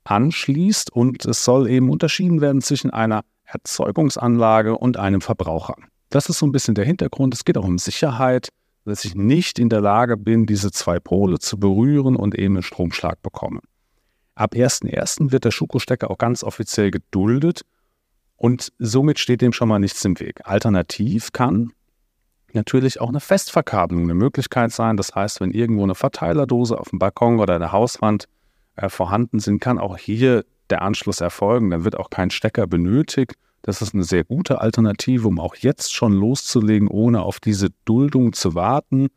anschließt 0.04 0.92
und 0.92 1.26
es 1.26 1.44
soll 1.44 1.70
eben 1.70 1.90
unterschieden 1.90 2.42
werden 2.42 2.62
zwischen 2.62 2.90
einer 2.90 3.24
Erzeugungsanlage 3.44 4.78
und 4.78 4.98
einem 4.98 5.22
Verbraucher. 5.22 5.76
Das 6.10 6.28
ist 6.30 6.40
so 6.40 6.46
ein 6.46 6.52
bisschen 6.52 6.76
der 6.76 6.86
Hintergrund. 6.86 7.34
Es 7.34 7.46
geht 7.46 7.58
auch 7.58 7.66
um 7.66 7.78
Sicherheit, 7.78 8.50
dass 8.86 9.06
ich 9.06 9.16
nicht 9.16 9.60
in 9.60 9.70
der 9.70 9.82
Lage 9.82 10.18
bin, 10.18 10.46
diese 10.46 10.72
zwei 10.72 11.00
Pole 11.00 11.40
zu 11.40 11.60
berühren 11.60 12.16
und 12.16 12.36
eben 12.36 12.56
einen 12.56 12.64
Stromschlag 12.64 13.22
bekomme. 13.22 13.62
Ab 14.36 14.54
1.1. 14.54 15.32
wird 15.32 15.46
der 15.46 15.52
Schuko-Stecker 15.52 16.10
auch 16.10 16.18
ganz 16.18 16.44
offiziell 16.44 16.90
geduldet 16.90 17.62
und 18.38 18.74
somit 18.80 19.20
steht 19.20 19.42
dem 19.42 19.54
schon 19.54 19.68
mal 19.68 19.80
nichts 19.80 20.04
im 20.04 20.20
Weg. 20.20 20.42
Alternativ 20.46 21.32
kann 21.32 21.74
natürlich 22.54 23.00
auch 23.00 23.10
eine 23.10 23.20
Festverkabelung 23.20 24.04
eine 24.04 24.14
Möglichkeit 24.14 24.72
sein. 24.72 24.98
Das 24.98 25.16
heißt, 25.16 25.42
wenn 25.42 25.52
irgendwo 25.52 25.84
eine 25.84 25.96
Verteilerdose 25.96 26.80
auf 26.80 26.90
dem 26.90 27.00
Balkon 27.00 27.40
oder 27.40 27.60
der 27.60 27.72
Hauswand 27.72 28.26
äh, 28.76 28.90
vorhanden 28.90 29.40
sind, 29.40 29.60
kann 29.60 29.78
auch 29.78 29.98
hier 29.98 30.44
der 30.70 30.82
Anschluss 30.82 31.22
erfolgen. 31.22 31.70
Dann 31.70 31.84
wird 31.84 31.98
auch 31.98 32.10
kein 32.10 32.32
Stecker 32.32 32.68
benötigt. 32.68 33.36
Das 33.62 33.82
ist 33.82 33.94
eine 33.94 34.04
sehr 34.04 34.24
gute 34.24 34.62
Alternative, 34.62 35.28
um 35.28 35.40
auch 35.40 35.56
jetzt 35.56 35.94
schon 35.94 36.14
loszulegen, 36.14 36.88
ohne 36.88 37.22
auf 37.22 37.40
diese 37.40 37.70
Duldung 37.86 38.34
zu 38.34 38.56
warten. 38.56 39.10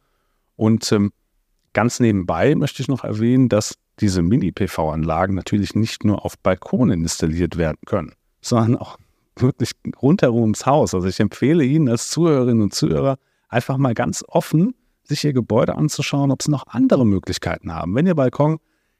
Und 0.57 0.91
ähm, 0.93 1.13
ganz 1.73 2.01
nebenbei 2.01 2.55
möchte 2.55 2.83
ich 2.83 2.89
noch 2.89 3.05
erwähnen, 3.05 3.49
dass 3.49 3.75
diese 4.01 4.23
Mini-PV-Anlagen 4.23 5.35
natürlich 5.35 5.75
nicht 5.75 6.05
nur 6.05 6.25
auf 6.25 6.39
Balkonen 6.39 7.03
installiert 7.03 7.57
werden 7.57 7.79
können, 7.87 8.13
sondern 8.41 8.77
auch 8.77 8.99
wirklich 9.37 9.73
rundherum 10.01 10.43
ums 10.43 10.67
Haus. 10.67 10.95
Also 10.95 11.09
ich 11.09 11.21
empfehle 11.21 11.65
Ihnen 11.65 11.89
als 11.89 12.11
Zuhörerinnen 12.11 12.63
und 12.63 12.75
Zuhörer 12.75 13.19
einfach 13.49 13.77
mal 13.79 13.95
ganz 13.95 14.25
offen, 14.29 14.75
sich 15.05 15.25
Ihr 15.25 15.33
Gebäude 15.33 15.77
anzuschauen, 15.77 16.31
ob 16.31 16.43
Sie 16.43 16.51
noch 16.51 16.67
andere 16.69 17.07
Möglichkeiten 17.07 17.73
haben. 17.73 17.95
Wenn 17.95 18.07
Ihr 18.07 18.15
Balkon 18.15 18.59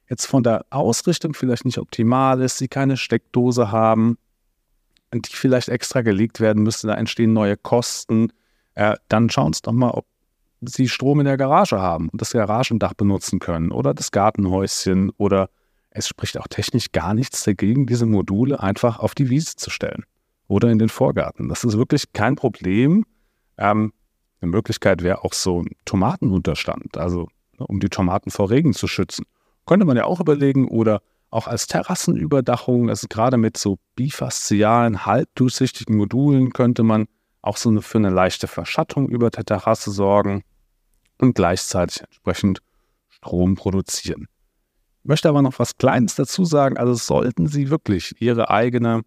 jetzt 0.09 0.27
von 0.27 0.43
der 0.43 0.65
Ausrichtung 0.71 1.35
vielleicht 1.35 1.65
nicht 1.65 1.79
optimal 1.79 2.41
ist, 2.41 2.59
Sie 2.59 2.69
keine 2.69 2.97
Steckdose 2.97 3.73
haben, 3.73 4.19
die 5.23 5.35
vielleicht 5.35 5.69
extra 5.69 6.03
gelegt 6.03 6.41
werden 6.41 6.63
müsste, 6.63 6.87
da 6.87 6.95
entstehen 6.95 7.33
neue 7.33 7.57
Kosten, 7.57 8.33
äh, 8.75 8.97
dann 9.09 9.31
schauen 9.31 9.53
Sie 9.53 9.63
doch 9.63 9.73
mal, 9.73 9.91
ob 9.91 10.07
Sie 10.61 10.89
Strom 10.89 11.21
in 11.21 11.27
der 11.27 11.37
Garage 11.37 11.81
haben 11.81 12.09
und 12.09 12.21
das 12.21 12.33
Garagendach 12.33 12.95
benutzen 12.95 13.39
können 13.39 13.71
oder 13.71 13.95
das 13.95 14.11
Gartenhäuschen 14.11 15.11
oder 15.17 15.51
es 15.91 16.09
spricht 16.09 16.39
auch 16.39 16.49
technisch 16.49 16.91
gar 16.93 17.15
nichts 17.15 17.45
dagegen, 17.45 17.87
diese 17.87 18.07
Module 18.07 18.61
einfach 18.61 18.99
auf 18.99 19.15
die 19.15 19.31
Wiese 19.31 19.57
zu 19.57 19.71
stellen 19.71 20.05
oder 20.49 20.71
in 20.71 20.79
den 20.79 20.89
Vorgarten. 20.89 21.49
Das 21.49 21.65
ist 21.65 21.79
wirklich 21.79 22.13
kein 22.13 22.35
Problem. 22.35 23.05
Ähm, 23.59 23.93
eine 24.41 24.51
Möglichkeit 24.51 25.03
wäre 25.03 25.25
auch 25.25 25.33
so 25.33 25.63
ein 25.63 25.71
Tomatenunterstand, 25.85 26.97
also 26.97 27.29
ne, 27.59 27.67
um 27.67 27.81
die 27.81 27.89
Tomaten 27.89 28.31
vor 28.31 28.51
Regen 28.51 28.73
zu 28.73 28.89
schützen. 28.89 29.25
Könnte 29.67 29.87
man 29.87 29.97
ja 29.97 30.05
auch 30.05 30.21
überlegen 30.21 30.69
oder 30.69 31.01
auch 31.35 31.49
als 31.49 31.67
Terrassenüberdachung, 31.67 32.89
also 32.89 33.09
gerade 33.09 33.37
mit 33.37 33.57
so 33.57 33.79
bifaszialen, 33.97 35.05
halbdurchsichtigen 35.05 35.97
Modulen 35.97 36.53
könnte 36.53 36.85
man 36.85 37.07
auch 37.43 37.57
so 37.57 37.81
für 37.81 37.99
eine 37.99 38.11
leichte 38.11 38.47
Verschattung 38.47 39.09
über 39.09 39.31
der 39.31 39.45
Terrasse 39.45 39.91
sorgen 39.91 40.45
und 41.19 41.35
gleichzeitig 41.35 42.03
entsprechend 42.03 42.61
Strom 43.09 43.57
produzieren. 43.57 44.29
Ich 45.03 45.09
möchte 45.09 45.29
aber 45.29 45.43
noch 45.43 45.59
was 45.59 45.77
Kleines 45.77 46.15
dazu 46.15 46.45
sagen. 46.45 46.77
Also 46.79 46.95
sollten 46.95 47.49
Sie 47.49 47.69
wirklich 47.69 48.15
Ihre 48.21 48.51
eigene 48.51 49.03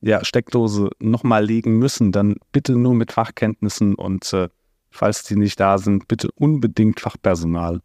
ja, 0.00 0.24
Steckdose 0.24 0.90
nochmal 1.00 1.44
legen 1.44 1.78
müssen, 1.78 2.12
dann 2.12 2.36
bitte 2.50 2.76
nur 2.76 2.94
mit 2.94 3.12
Fachkenntnissen 3.12 3.94
und 3.94 4.32
äh, 4.32 4.48
falls 4.90 5.22
die 5.24 5.36
nicht 5.36 5.60
da 5.60 5.76
sind, 5.76 6.08
bitte 6.08 6.30
unbedingt 6.34 7.00
Fachpersonal 7.00 7.80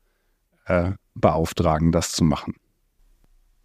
äh, 0.68 0.92
beauftragen, 1.16 1.92
das 1.92 2.14
zu 2.14 2.24
machen. 2.24 2.56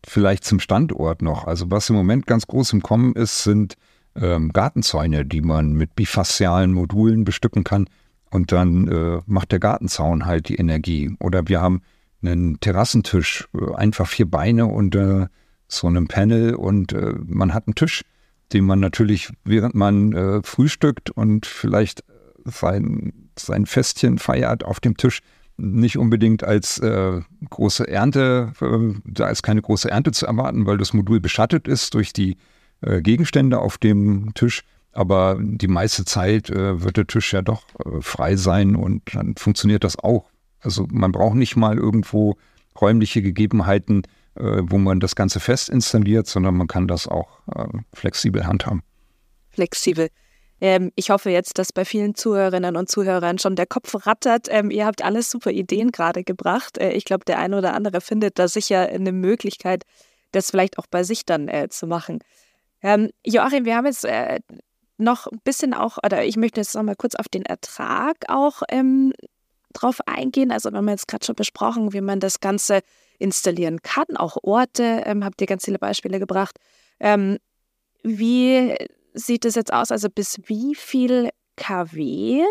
Vielleicht 0.07 0.45
zum 0.45 0.61
Standort 0.61 1.23
noch. 1.23 1.47
Also 1.47 1.71
was 1.71 1.91
im 1.91 1.97
Moment 1.97 2.27
ganz 2.27 2.47
groß 2.47 2.73
im 2.73 2.83
Kommen 2.83 3.15
ist, 3.15 3.43
sind 3.43 3.75
ähm, 4.15 4.53
Gartenzäune, 4.53 5.25
die 5.25 5.41
man 5.41 5.73
mit 5.73 5.95
bifaszialen 5.95 6.73
Modulen 6.73 7.25
bestücken 7.25 7.65
kann. 7.65 7.89
Und 8.31 8.53
dann 8.53 8.89
äh, 8.89 9.21
macht 9.27 9.53
der 9.53 9.59
Gartenzaun 9.59 10.27
halt 10.27 10.49
die 10.49 10.57
Energie. 10.57 11.17
Oder 11.19 11.49
wir 11.49 11.61
haben 11.61 11.83
einen 12.23 12.61
Terrassentisch, 12.61 13.49
äh, 13.55 13.75
einfach 13.75 14.07
vier 14.07 14.31
Beine 14.31 14.67
und 14.67 14.95
äh, 14.95 15.27
so 15.69 15.87
einem 15.87 16.09
Panel 16.09 16.55
und 16.55 16.93
äh, 16.93 17.15
man 17.25 17.55
hat 17.55 17.67
einen 17.67 17.75
Tisch, 17.75 18.03
den 18.53 18.65
man 18.65 18.81
natürlich, 18.81 19.31
während 19.45 19.75
man 19.75 20.13
äh, 20.13 20.43
frühstückt 20.43 21.11
und 21.11 21.47
vielleicht 21.47 22.05
sein, 22.45 23.13
sein 23.39 23.67
Festchen 23.67 24.19
feiert 24.19 24.65
auf 24.65 24.81
dem 24.81 24.97
Tisch, 24.97 25.21
nicht 25.59 25.99
unbedingt 25.99 26.45
als 26.45 26.79
äh, 26.79 27.21
große 27.51 27.87
Ernte, 27.87 28.53
äh, 28.61 29.01
da 29.05 29.29
ist 29.29 29.43
keine 29.43 29.61
große 29.61 29.91
Ernte 29.91 30.13
zu 30.13 30.27
erwarten, 30.27 30.67
weil 30.67 30.79
das 30.79 30.95
Modul 30.95 31.21
beschattet 31.21 31.69
ist 31.69 31.95
durch 31.95 32.13
die 32.13 32.37
äh, 32.81 33.03
Gegenstände 33.03 33.59
auf 33.59 33.77
dem 33.77 34.33
Tisch. 34.35 34.65
Aber 34.93 35.37
die 35.41 35.69
meiste 35.69 36.05
Zeit 36.05 36.49
äh, 36.49 36.83
wird 36.83 36.97
der 36.97 37.07
Tisch 37.07 37.33
ja 37.33 37.43
doch 37.43 37.63
äh, 37.85 38.01
frei 38.01 38.37
sein 38.37 38.77
und 38.77 39.03
dann 39.15 39.37
funktioniert 39.37 39.85
das 39.85 39.99
auch. 39.99 40.31
Also 40.61 40.87
man 40.91 41.13
braucht 41.13 41.35
nicht 41.35 41.57
mal 41.57 41.77
irgendwo 41.77 42.37
räumliche 42.81 43.21
Gegebenheiten, 43.21 44.05
äh, 44.37 44.63
wo 44.63 44.79
man 44.79 45.01
das 45.01 45.17
Ganze 45.17 45.41
fest 45.41 45.69
installiert, 45.69 46.27
sondern 46.27 46.57
man 46.57 46.69
kann 46.69 46.89
das 46.89 47.07
auch 47.07 47.29
flexibel 47.93 48.47
handhaben. 48.47 48.83
Flexibel. 49.51 50.09
Ähm, 50.61 50.93
ich 50.97 51.11
hoffe 51.11 51.31
jetzt, 51.31 51.59
dass 51.59 51.73
bei 51.73 51.85
vielen 51.85 52.15
Zuhörerinnen 52.15 52.77
und 52.77 52.91
Zuhörern 52.91 53.39
schon 53.39 53.57
der 53.57 53.67
Kopf 53.67 54.07
rattert. 54.07 54.49
Ähm, 54.51 54.71
ihr 54.71 54.87
habt 54.87 55.05
alles 55.05 55.31
super 55.31 55.51
Ideen 55.51 55.93
gerade 55.93 56.25
gebracht. 56.25 56.79
Äh, 56.79 56.93
ich 56.93 57.05
glaube, 57.05 57.25
der 57.25 57.39
eine 57.39 57.59
oder 57.59 57.75
andere 57.75 58.01
findet 58.01 58.39
da 58.39 58.49
sicher 58.49 58.89
eine 58.89 59.13
Möglichkeit, 59.13 59.85
das 60.33 60.51
vielleicht 60.51 60.79
auch 60.79 60.87
bei 60.91 61.05
sich 61.05 61.25
dann 61.25 61.49
äh, 61.49 61.69
zu 61.69 61.87
machen. 61.87 62.19
Ähm, 62.83 63.11
Joachim, 63.25 63.65
wir 63.65 63.77
haben 63.77 63.87
jetzt 63.87 64.05
äh, 64.05 64.41
noch 64.99 65.27
ein 65.29 65.41
bisschen 65.45 65.75
auch, 65.75 65.99
oder 66.05 66.25
ich 66.25 66.37
möchte 66.37 66.61
jetzt 66.61 66.75
noch 66.75 66.83
mal 66.83 66.97
kurz 66.97 67.15
auf 67.15 67.29
den 67.29 67.45
Ertrag 67.45 68.17
auch 68.29 68.63
ähm, 68.69 69.13
drauf 69.73 70.01
eingehen? 70.07 70.51
Also, 70.51 70.71
wir 70.71 70.79
haben 70.79 70.89
jetzt 70.89 71.09
gerade 71.09 71.25
schon 71.25 71.37
besprochen, 71.37 71.93
wie 71.93 72.01
man 72.01 72.21
das 72.21 72.41
Ganze 72.41 72.81
installieren 73.19 73.81
kann, 73.83 74.17
auch 74.17 74.37
Orte, 74.43 75.03
ähm, 75.07 75.25
habt 75.25 75.41
ihr 75.41 75.47
ganz 75.47 75.65
viele 75.65 75.79
Beispiele 75.79 76.19
gebracht. 76.19 76.57
Ähm, 77.01 77.39
wie 78.03 78.75
sieht 79.19 79.45
es 79.45 79.55
jetzt 79.55 79.73
aus? 79.73 79.91
Also, 79.91 80.09
bis 80.09 80.41
wie 80.47 80.75
viel 80.75 81.31
kW 81.57 82.43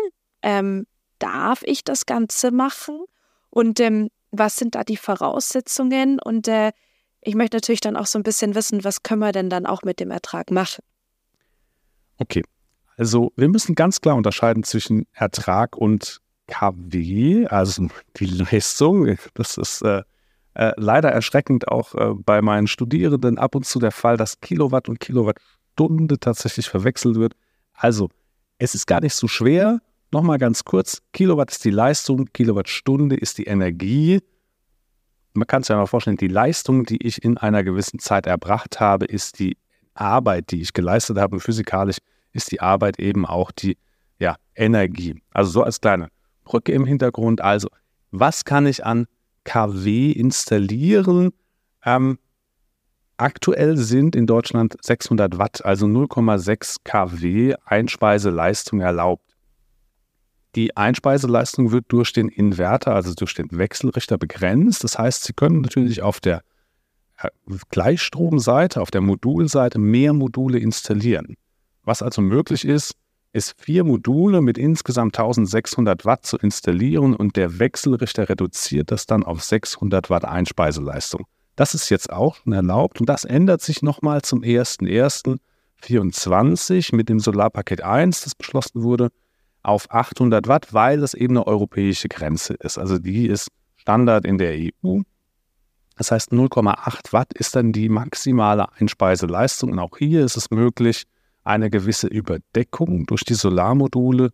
ähm, 0.42 0.86
darf 1.18 1.62
ich 1.64 1.84
das 1.84 2.06
Ganze 2.06 2.50
machen? 2.50 3.04
Und 3.50 3.80
ähm, 3.80 4.10
was 4.30 4.56
sind 4.56 4.74
da 4.74 4.84
die 4.84 4.96
Voraussetzungen? 4.96 6.20
Und 6.20 6.48
äh, 6.48 6.72
ich 7.20 7.34
möchte 7.34 7.56
natürlich 7.56 7.80
dann 7.80 7.96
auch 7.96 8.06
so 8.06 8.18
ein 8.18 8.22
bisschen 8.22 8.54
wissen, 8.54 8.84
was 8.84 9.02
können 9.02 9.20
wir 9.20 9.32
denn 9.32 9.50
dann 9.50 9.66
auch 9.66 9.82
mit 9.82 10.00
dem 10.00 10.10
Ertrag 10.10 10.50
machen? 10.50 10.82
Okay, 12.18 12.42
also 12.96 13.32
wir 13.36 13.48
müssen 13.48 13.74
ganz 13.74 14.00
klar 14.00 14.16
unterscheiden 14.16 14.64
zwischen 14.64 15.06
Ertrag 15.12 15.76
und 15.76 16.20
KW, 16.48 17.46
also 17.46 17.88
die 18.16 18.26
Leistung. 18.26 19.16
Das 19.34 19.56
ist 19.56 19.82
äh, 19.82 20.02
äh, 20.54 20.72
leider 20.76 21.10
erschreckend 21.10 21.68
auch 21.68 21.94
äh, 21.94 22.14
bei 22.14 22.42
meinen 22.42 22.66
Studierenden 22.66 23.38
ab 23.38 23.54
und 23.54 23.64
zu 23.64 23.78
der 23.78 23.92
Fall, 23.92 24.16
dass 24.16 24.40
Kilowatt 24.40 24.88
und 24.88 24.98
Kilowattstunde 25.78 26.18
tatsächlich 26.18 26.68
verwechselt 26.68 27.16
wird. 27.16 27.34
Also 27.72 28.08
es 28.58 28.74
ist 28.74 28.86
gar 28.86 29.00
nicht 29.00 29.14
so 29.14 29.28
schwer. 29.28 29.80
Nochmal 30.10 30.38
ganz 30.38 30.64
kurz, 30.64 31.02
Kilowatt 31.12 31.50
ist 31.50 31.64
die 31.64 31.70
Leistung, 31.70 32.26
Kilowattstunde 32.32 33.16
ist 33.16 33.38
die 33.38 33.44
Energie. 33.44 34.20
Man 35.34 35.46
kann 35.46 35.62
sich 35.62 35.68
ja 35.68 35.76
mal 35.76 35.86
vorstellen, 35.86 36.16
die 36.16 36.28
Leistung, 36.28 36.84
die 36.84 37.06
ich 37.06 37.22
in 37.22 37.36
einer 37.36 37.62
gewissen 37.62 37.98
Zeit 37.98 38.26
erbracht 38.26 38.80
habe, 38.80 39.04
ist 39.04 39.38
die 39.38 39.56
Arbeit, 39.94 40.50
die 40.50 40.62
ich 40.62 40.72
geleistet 40.72 41.18
habe. 41.18 41.40
Physikalisch 41.40 41.98
ist 42.32 42.50
die 42.50 42.60
Arbeit 42.60 42.98
eben 42.98 43.26
auch 43.26 43.52
die 43.52 43.76
ja, 44.18 44.36
Energie. 44.56 45.20
Also 45.32 45.50
so 45.50 45.62
als 45.62 45.80
kleine 45.80 46.08
Brücke 46.44 46.72
im 46.72 46.86
Hintergrund. 46.86 47.42
Also, 47.42 47.68
was 48.10 48.44
kann 48.44 48.66
ich 48.66 48.84
an 48.84 49.06
KW 49.44 50.10
installieren? 50.10 51.32
Ähm, 51.84 52.18
aktuell 53.18 53.76
sind 53.76 54.16
in 54.16 54.26
Deutschland 54.26 54.76
600 54.80 55.38
Watt, 55.38 55.64
also 55.64 55.86
0,6 55.86 56.76
kW 56.84 57.54
Einspeiseleistung 57.64 58.80
erlaubt. 58.80 59.24
Die 60.54 60.76
Einspeiseleistung 60.76 61.72
wird 61.72 61.86
durch 61.88 62.12
den 62.12 62.28
Inverter, 62.28 62.94
also 62.94 63.14
durch 63.14 63.34
den 63.34 63.48
Wechselrichter 63.50 64.18
begrenzt. 64.18 64.82
Das 64.82 64.98
heißt, 64.98 65.24
Sie 65.24 65.32
können 65.32 65.60
natürlich 65.60 66.02
auf 66.02 66.20
der 66.20 66.42
äh, 67.18 67.28
Gleichstromseite, 67.70 68.80
auf 68.80 68.90
der 68.90 69.02
Modulseite 69.02 69.78
mehr 69.78 70.12
Module 70.12 70.58
installieren. 70.58 71.36
Was 71.84 72.02
also 72.02 72.22
möglich 72.22 72.64
ist, 72.64 72.94
ist 73.32 73.54
vier 73.60 73.84
Module 73.84 74.40
mit 74.40 74.56
insgesamt 74.56 75.18
1600 75.18 76.04
Watt 76.04 76.24
zu 76.24 76.38
installieren 76.38 77.14
und 77.14 77.36
der 77.36 77.58
Wechselrichter 77.58 78.28
reduziert 78.28 78.90
das 78.90 79.06
dann 79.06 79.22
auf 79.22 79.44
600 79.44 80.08
Watt 80.08 80.24
Einspeiseleistung. 80.24 81.26
Das 81.58 81.74
ist 81.74 81.90
jetzt 81.90 82.10
auch 82.12 82.36
schon 82.36 82.52
erlaubt 82.52 83.00
und 83.00 83.08
das 83.08 83.24
ändert 83.24 83.62
sich 83.62 83.82
nochmal 83.82 84.22
zum 84.22 84.42
01.01.24 84.42 86.94
mit 86.94 87.08
dem 87.08 87.18
Solarpaket 87.18 87.82
1, 87.82 88.22
das 88.22 88.36
beschlossen 88.36 88.84
wurde, 88.84 89.08
auf 89.64 89.90
800 89.90 90.46
Watt, 90.46 90.72
weil 90.72 91.00
das 91.00 91.14
eben 91.14 91.36
eine 91.36 91.48
europäische 91.48 92.06
Grenze 92.06 92.54
ist. 92.54 92.78
Also 92.78 93.00
die 93.00 93.26
ist 93.26 93.48
Standard 93.74 94.24
in 94.24 94.38
der 94.38 94.56
EU. 94.56 95.00
Das 95.96 96.12
heißt, 96.12 96.30
0,8 96.30 97.12
Watt 97.12 97.32
ist 97.32 97.56
dann 97.56 97.72
die 97.72 97.88
maximale 97.88 98.70
Einspeiseleistung 98.74 99.72
und 99.72 99.80
auch 99.80 99.98
hier 99.98 100.24
ist 100.24 100.36
es 100.36 100.52
möglich, 100.52 101.06
eine 101.42 101.70
gewisse 101.70 102.06
Überdeckung 102.06 103.04
durch 103.06 103.24
die 103.24 103.34
Solarmodule 103.34 104.30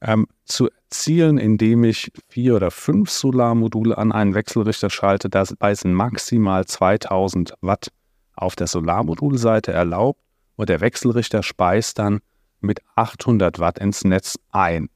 ähm, 0.00 0.26
zu 0.44 0.68
erzielen, 0.68 1.38
indem 1.38 1.84
ich 1.84 2.12
vier 2.28 2.56
oder 2.56 2.70
fünf 2.70 3.10
Solarmodule 3.10 3.96
an 3.96 4.12
einen 4.12 4.34
Wechselrichter 4.34 4.90
schalte. 4.90 5.28
Dabei 5.28 5.74
sind 5.74 5.94
maximal 5.94 6.64
2000 6.64 7.54
Watt 7.60 7.88
auf 8.34 8.56
der 8.56 8.66
Solarmodulseite 8.66 9.72
erlaubt 9.72 10.20
und 10.56 10.68
der 10.68 10.80
Wechselrichter 10.80 11.42
speist 11.42 11.98
dann 11.98 12.20
mit 12.60 12.80
800 12.94 13.58
Watt 13.58 13.78
ins 13.78 14.04
Netz 14.04 14.38
ein. 14.50 14.88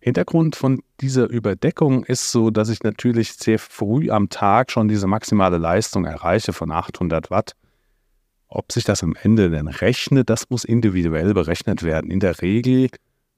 Hintergrund 0.00 0.54
von 0.54 0.82
dieser 1.00 1.28
Überdeckung 1.28 2.04
ist 2.04 2.30
so, 2.30 2.50
dass 2.50 2.68
ich 2.68 2.82
natürlich 2.82 3.34
sehr 3.34 3.58
früh 3.58 4.10
am 4.10 4.28
Tag 4.28 4.70
schon 4.70 4.88
diese 4.88 5.06
maximale 5.06 5.58
Leistung 5.58 6.04
erreiche 6.04 6.52
von 6.52 6.70
800 6.70 7.30
Watt 7.30 7.54
ob 8.48 8.72
sich 8.72 8.84
das 8.84 9.02
am 9.02 9.14
Ende 9.14 9.50
denn 9.50 9.68
rechnet, 9.68 10.30
das 10.30 10.48
muss 10.48 10.64
individuell 10.64 11.34
berechnet 11.34 11.82
werden. 11.82 12.10
In 12.10 12.20
der 12.20 12.40
Regel 12.40 12.88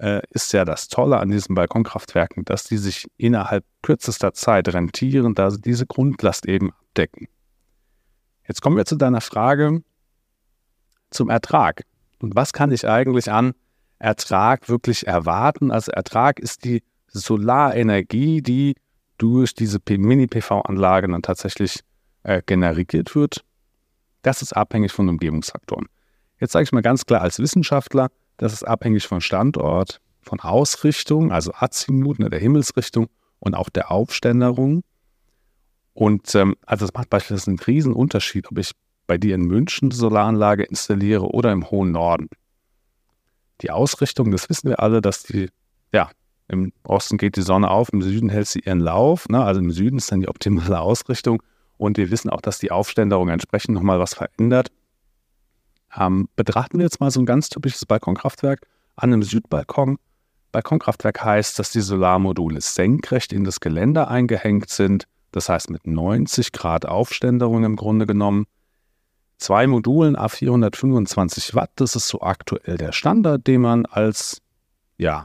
äh, 0.00 0.22
ist 0.30 0.52
ja 0.52 0.64
das 0.64 0.88
Tolle 0.88 1.18
an 1.18 1.30
diesen 1.30 1.54
Balkonkraftwerken, 1.54 2.44
dass 2.44 2.64
die 2.64 2.78
sich 2.78 3.06
innerhalb 3.16 3.64
kürzester 3.82 4.32
Zeit 4.32 4.68
rentieren, 4.72 5.34
da 5.34 5.50
sie 5.50 5.60
diese 5.60 5.86
Grundlast 5.86 6.46
eben 6.46 6.72
abdecken. 6.72 7.28
Jetzt 8.46 8.62
kommen 8.62 8.76
wir 8.76 8.84
zu 8.84 8.96
deiner 8.96 9.20
Frage 9.20 9.82
zum 11.10 11.30
Ertrag. 11.30 11.84
Und 12.20 12.34
was 12.34 12.52
kann 12.52 12.72
ich 12.72 12.86
eigentlich 12.86 13.30
an 13.30 13.52
Ertrag 13.98 14.68
wirklich 14.68 15.06
erwarten? 15.06 15.70
Also 15.70 15.92
Ertrag 15.92 16.40
ist 16.40 16.64
die 16.64 16.82
Solarenergie, 17.08 18.42
die 18.42 18.74
durch 19.18 19.54
diese 19.54 19.78
Mini-PV-Anlage 19.86 21.08
dann 21.08 21.22
tatsächlich 21.22 21.80
äh, 22.22 22.42
generiert 22.44 23.14
wird 23.14 23.44
das 24.22 24.42
ist 24.42 24.52
abhängig 24.52 24.92
von 24.92 25.08
Umgebungsfaktoren. 25.08 25.86
Jetzt 26.38 26.52
sage 26.52 26.64
ich 26.64 26.72
mal 26.72 26.82
ganz 26.82 27.06
klar 27.06 27.22
als 27.22 27.38
Wissenschaftler, 27.38 28.10
das 28.40 28.54
ist 28.54 28.62
abhängig 28.64 29.06
von 29.06 29.20
Standort, 29.20 30.00
von 30.22 30.40
Ausrichtung, 30.40 31.30
also 31.30 31.52
Azimut, 31.52 32.18
ne, 32.18 32.30
der 32.30 32.40
Himmelsrichtung 32.40 33.08
und 33.38 33.54
auch 33.54 33.68
der 33.68 33.90
Aufständerung. 33.90 34.82
Und 35.92 36.34
ähm, 36.34 36.56
also 36.64 36.86
es 36.86 36.94
macht 36.94 37.10
beispielsweise 37.10 37.50
einen 37.50 37.58
riesen 37.58 37.92
Unterschied, 37.92 38.50
ob 38.50 38.56
ich 38.56 38.72
bei 39.06 39.18
dir 39.18 39.34
in 39.34 39.42
München 39.42 39.90
eine 39.90 39.94
Solaranlage 39.94 40.62
installiere 40.62 41.26
oder 41.26 41.52
im 41.52 41.70
hohen 41.70 41.92
Norden. 41.92 42.30
Die 43.60 43.70
Ausrichtung, 43.70 44.30
das 44.30 44.48
wissen 44.48 44.70
wir 44.70 44.80
alle, 44.80 45.02
dass 45.02 45.22
die, 45.22 45.50
ja, 45.92 46.10
im 46.48 46.72
Osten 46.82 47.18
geht 47.18 47.36
die 47.36 47.42
Sonne 47.42 47.70
auf, 47.70 47.92
im 47.92 48.00
Süden 48.00 48.30
hält 48.30 48.46
sie 48.48 48.60
ihren 48.60 48.80
Lauf. 48.80 49.28
Ne? 49.28 49.44
Also 49.44 49.60
im 49.60 49.70
Süden 49.70 49.98
ist 49.98 50.10
dann 50.10 50.22
die 50.22 50.28
optimale 50.28 50.80
Ausrichtung. 50.80 51.42
Und 51.76 51.98
wir 51.98 52.10
wissen 52.10 52.30
auch, 52.30 52.40
dass 52.40 52.58
die 52.58 52.70
Aufständerung 52.70 53.28
entsprechend 53.28 53.74
nochmal 53.74 53.98
was 53.98 54.14
verändert. 54.14 54.70
Ähm, 55.96 56.28
betrachten 56.36 56.78
wir 56.78 56.84
jetzt 56.84 57.00
mal 57.00 57.10
so 57.10 57.20
ein 57.20 57.26
ganz 57.26 57.48
typisches 57.48 57.86
Balkonkraftwerk 57.86 58.66
an 58.96 59.12
einem 59.12 59.22
Südbalkon. 59.22 59.98
Balkonkraftwerk 60.52 61.24
heißt, 61.24 61.58
dass 61.58 61.70
die 61.70 61.80
Solarmodule 61.80 62.60
senkrecht 62.60 63.32
in 63.32 63.44
das 63.44 63.60
Geländer 63.60 64.08
eingehängt 64.08 64.68
sind, 64.68 65.04
das 65.32 65.48
heißt 65.48 65.70
mit 65.70 65.86
90 65.86 66.52
Grad 66.52 66.86
Aufständerung 66.86 67.64
im 67.64 67.76
Grunde 67.76 68.06
genommen. 68.06 68.46
Zwei 69.38 69.66
Modulen 69.66 70.16
a 70.16 70.28
425 70.28 71.54
Watt, 71.54 71.70
das 71.76 71.96
ist 71.96 72.08
so 72.08 72.20
aktuell 72.20 72.76
der 72.76 72.92
Standard, 72.92 73.46
den 73.46 73.62
man 73.62 73.86
als 73.86 74.42
ja, 74.98 75.24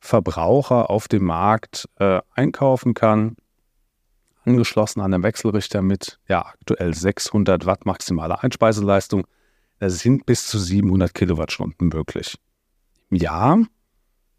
Verbraucher 0.00 0.90
auf 0.90 1.08
dem 1.08 1.24
Markt 1.24 1.88
äh, 1.98 2.20
einkaufen 2.34 2.94
kann 2.94 3.36
angeschlossen 4.46 5.00
an 5.00 5.12
einem 5.12 5.22
Wechselrichter 5.22 5.82
mit 5.82 6.18
ja, 6.28 6.46
aktuell 6.46 6.94
600 6.94 7.66
Watt 7.66 7.86
maximaler 7.86 8.42
Einspeiseleistung. 8.42 9.26
Das 9.78 9.98
sind 9.98 10.26
bis 10.26 10.46
zu 10.46 10.58
700 10.58 11.12
Kilowattstunden 11.12 11.88
möglich. 11.88 12.36
Jahr, 13.10 13.64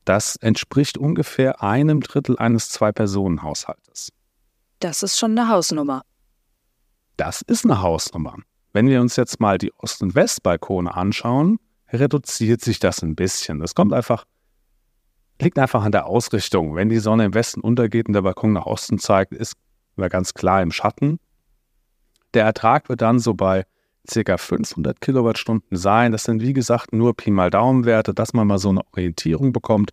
das 0.06 0.36
entspricht 0.38 0.98
ungefähr 0.98 1.62
einem 1.62 2.02
Drittel 2.02 2.38
eines 2.38 2.70
Zwei-Personen-Haushaltes. 2.70 4.12
Das 4.80 5.04
ist 5.04 5.18
schon 5.18 5.38
eine 5.38 5.50
Hausnummer. 5.50 6.04
Das 7.18 7.42
ist 7.42 7.66
eine 7.66 7.82
Hausnummer. 7.82 8.38
Wenn 8.74 8.88
wir 8.88 9.00
uns 9.02 9.16
jetzt 9.16 9.40
mal 9.40 9.58
die 9.58 9.72
Ost- 9.78 10.02
und 10.02 10.16
Westbalkone 10.16 10.94
anschauen, 10.94 11.60
reduziert 11.92 12.62
sich 12.62 12.80
das 12.80 13.02
ein 13.02 13.16
bisschen. 13.16 13.60
Das 13.60 13.74
kommt 13.74 13.94
einfach, 13.94 14.26
liegt 15.42 15.58
einfach 15.58 15.84
an 15.84 15.92
der 15.92 16.08
Ausrichtung. 16.08 16.76
Wenn 16.76 16.90
die 16.90 17.00
Sonne 17.00 17.26
im 17.26 17.34
Westen 17.34 17.62
untergeht 17.62 18.08
und 18.08 18.14
der 18.14 18.22
Balkon 18.22 18.54
nach 18.54 18.66
Osten 18.66 19.00
zeigt, 19.00 19.34
ist 19.34 19.54
war 19.96 20.10
ganz 20.10 20.34
klar 20.34 20.62
im 20.62 20.72
Schatten. 20.72 21.20
Der 22.34 22.44
Ertrag 22.44 22.90
wird 22.90 23.02
dann 23.02 23.20
so 23.20 23.34
bei 23.34 23.66
ca. 24.06 24.38
500 24.38 25.02
Kilowattstunden 25.02 25.78
sein. 25.78 26.12
Das 26.12 26.24
sind 26.24 26.42
wie 26.42 26.54
gesagt 26.54 26.94
nur 26.94 27.16
Pi 27.16 27.32
mal 27.32 27.50
Daumenwerte, 27.50 28.14
dass 28.14 28.34
man 28.34 28.48
mal 28.48 28.58
so 28.58 28.70
eine 28.70 28.82
Orientierung 28.94 29.54
bekommt. 29.54 29.92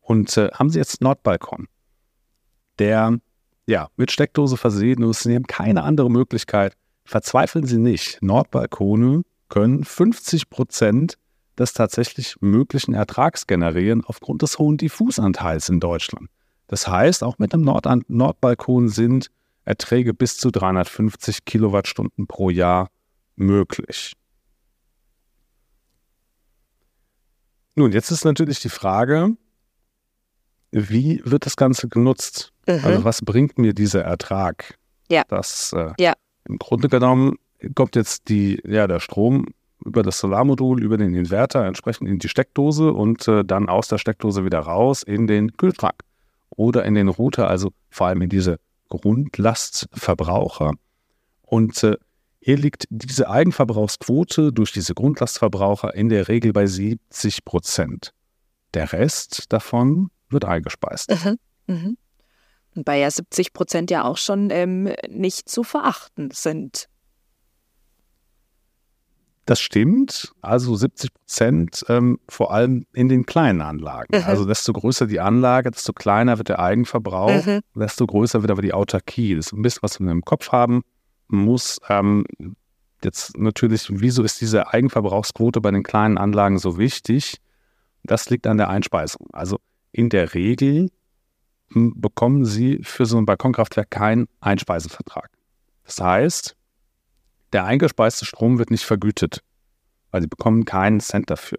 Und 0.00 0.36
äh, 0.36 0.50
haben 0.52 0.70
Sie 0.70 0.78
jetzt 0.78 1.00
Nordbalkon, 1.00 1.66
der 2.78 3.18
ja 3.66 3.88
mit 3.96 4.10
Steckdose 4.10 4.56
versehen 4.56 5.02
ist, 5.02 5.20
Sie 5.20 5.34
haben 5.34 5.46
keine 5.46 5.82
andere 5.82 6.10
Möglichkeit. 6.10 6.74
Verzweifeln 7.04 7.66
Sie 7.66 7.78
nicht. 7.78 8.18
Nordbalkone 8.22 9.22
können 9.48 9.84
50 9.84 10.50
Prozent 10.50 11.18
des 11.58 11.72
tatsächlich 11.72 12.36
möglichen 12.40 12.94
Ertrags 12.94 13.46
generieren 13.46 14.04
aufgrund 14.04 14.42
des 14.42 14.58
hohen 14.58 14.76
Diffusanteils 14.76 15.68
in 15.68 15.80
Deutschland. 15.80 16.28
Das 16.68 16.86
heißt, 16.86 17.24
auch 17.24 17.38
mit 17.38 17.52
einem 17.52 17.64
Nord 17.64 17.86
Nordbalkon 18.08 18.88
sind 18.88 19.30
Erträge 19.64 20.14
bis 20.14 20.38
zu 20.38 20.50
350 20.50 21.44
Kilowattstunden 21.44 22.26
pro 22.26 22.50
Jahr 22.50 22.88
möglich. 23.38 24.14
Nun, 27.74 27.92
jetzt 27.92 28.10
ist 28.10 28.24
natürlich 28.24 28.60
die 28.60 28.68
Frage, 28.70 29.36
wie 30.72 31.22
wird 31.24 31.46
das 31.46 31.56
Ganze 31.56 31.88
genutzt? 31.88 32.52
Mhm. 32.66 32.80
Also 32.82 33.04
was 33.04 33.22
bringt 33.22 33.58
mir 33.58 33.72
dieser 33.72 34.02
Ertrag? 34.02 34.78
Ja. 35.10 35.22
Das 35.28 35.72
äh, 35.72 35.92
Ja. 35.98 36.14
im 36.48 36.58
Grunde 36.58 36.88
genommen 36.88 37.36
kommt 37.74 37.96
jetzt 37.96 38.28
die, 38.28 38.60
ja, 38.66 38.86
der 38.86 39.00
Strom 39.00 39.46
über 39.84 40.02
das 40.02 40.18
Solarmodul, 40.18 40.82
über 40.82 40.96
den 40.96 41.14
Inverter 41.14 41.64
entsprechend 41.64 42.08
in 42.08 42.18
die 42.18 42.28
Steckdose 42.28 42.92
und 42.92 43.26
äh, 43.28 43.44
dann 43.44 43.68
aus 43.68 43.88
der 43.88 43.98
Steckdose 43.98 44.44
wieder 44.44 44.58
raus 44.60 45.02
in 45.02 45.26
den 45.26 45.56
Kühlschrank 45.56 46.02
oder 46.50 46.84
in 46.84 46.94
den 46.94 47.08
Router, 47.08 47.48
also 47.48 47.70
vor 47.90 48.08
allem 48.08 48.22
in 48.22 48.28
diese 48.28 48.58
Grundlastverbraucher. 48.88 50.72
Und 51.42 51.82
äh, 51.84 51.96
hier 52.48 52.56
liegt 52.56 52.86
diese 52.88 53.28
Eigenverbrauchsquote 53.28 54.54
durch 54.54 54.72
diese 54.72 54.94
Grundlastverbraucher 54.94 55.94
in 55.94 56.08
der 56.08 56.28
Regel 56.28 56.54
bei 56.54 56.64
70 56.64 57.44
Prozent. 57.44 58.14
Der 58.72 58.90
Rest 58.94 59.52
davon 59.52 60.08
wird 60.30 60.46
eingespeist. 60.46 61.10
Mhm. 61.10 61.36
Mhm. 61.66 61.98
Wobei 62.74 63.00
ja 63.00 63.10
70 63.10 63.52
Prozent 63.52 63.90
ja 63.90 64.04
auch 64.04 64.16
schon 64.16 64.48
ähm, 64.48 64.90
nicht 65.10 65.50
zu 65.50 65.62
verachten 65.62 66.30
sind. 66.32 66.88
Das 69.44 69.60
stimmt. 69.60 70.32
Also 70.40 70.74
70 70.74 71.12
Prozent 71.12 71.84
ähm, 71.90 72.18
vor 72.30 72.54
allem 72.54 72.86
in 72.94 73.10
den 73.10 73.26
kleinen 73.26 73.60
Anlagen. 73.60 74.16
Mhm. 74.16 74.24
Also 74.24 74.46
desto 74.46 74.72
größer 74.72 75.06
die 75.06 75.20
Anlage, 75.20 75.70
desto 75.70 75.92
kleiner 75.92 76.38
wird 76.38 76.48
der 76.48 76.60
Eigenverbrauch, 76.60 77.44
Mhm. 77.44 77.60
desto 77.74 78.06
größer 78.06 78.40
wird 78.40 78.50
aber 78.50 78.62
die 78.62 78.72
Autarkie. 78.72 79.36
Das 79.36 79.48
ist 79.48 79.52
ein 79.52 79.60
bisschen, 79.60 79.82
was 79.82 80.00
man 80.00 80.08
im 80.08 80.24
Kopf 80.24 80.50
haben 80.50 80.82
muss. 81.28 81.78
Ähm, 81.88 82.24
jetzt 83.02 83.36
natürlich, 83.36 83.86
wieso 83.90 84.22
ist 84.22 84.40
diese 84.40 84.72
Eigenverbrauchsquote 84.72 85.60
bei 85.60 85.70
den 85.70 85.82
kleinen 85.82 86.18
Anlagen 86.18 86.58
so 86.58 86.78
wichtig? 86.78 87.40
Das 88.04 88.30
liegt 88.30 88.46
an 88.46 88.58
der 88.58 88.68
Einspeisung. 88.68 89.26
Also 89.32 89.58
in 89.92 90.08
der 90.08 90.34
Regel 90.34 90.90
hm, 91.72 92.00
bekommen 92.00 92.44
Sie 92.44 92.80
für 92.82 93.06
so 93.06 93.18
ein 93.18 93.26
Balkonkraftwerk 93.26 93.90
keinen 93.90 94.28
Einspeisevertrag. 94.40 95.30
Das 95.84 96.00
heißt, 96.00 96.56
der 97.52 97.64
eingespeiste 97.64 98.24
Strom 98.24 98.58
wird 98.58 98.70
nicht 98.70 98.84
vergütet, 98.84 99.42
weil 100.10 100.20
sie 100.20 100.28
bekommen 100.28 100.64
keinen 100.64 101.00
Cent 101.00 101.30
dafür. 101.30 101.58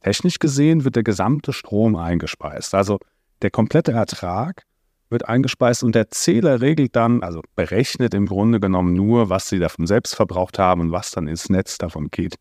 Technisch 0.00 0.38
gesehen 0.38 0.84
wird 0.84 0.96
der 0.96 1.04
gesamte 1.04 1.52
Strom 1.52 1.96
eingespeist. 1.96 2.74
Also 2.74 2.98
der 3.40 3.50
komplette 3.50 3.92
Ertrag 3.92 4.64
wird 5.12 5.28
eingespeist 5.28 5.84
und 5.84 5.94
der 5.94 6.10
Zähler 6.10 6.60
regelt 6.60 6.96
dann, 6.96 7.22
also 7.22 7.42
berechnet 7.54 8.14
im 8.14 8.26
Grunde 8.26 8.58
genommen 8.58 8.94
nur, 8.94 9.28
was 9.28 9.48
sie 9.48 9.58
davon 9.58 9.86
selbst 9.86 10.16
verbraucht 10.16 10.58
haben 10.58 10.80
und 10.80 10.92
was 10.92 11.10
dann 11.12 11.28
ins 11.28 11.48
Netz 11.48 11.78
davon 11.78 12.10
geht. 12.10 12.36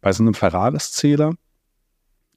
Bei 0.00 0.12
so 0.12 0.22
einem 0.22 0.34
Ferraris-Zähler 0.34 1.34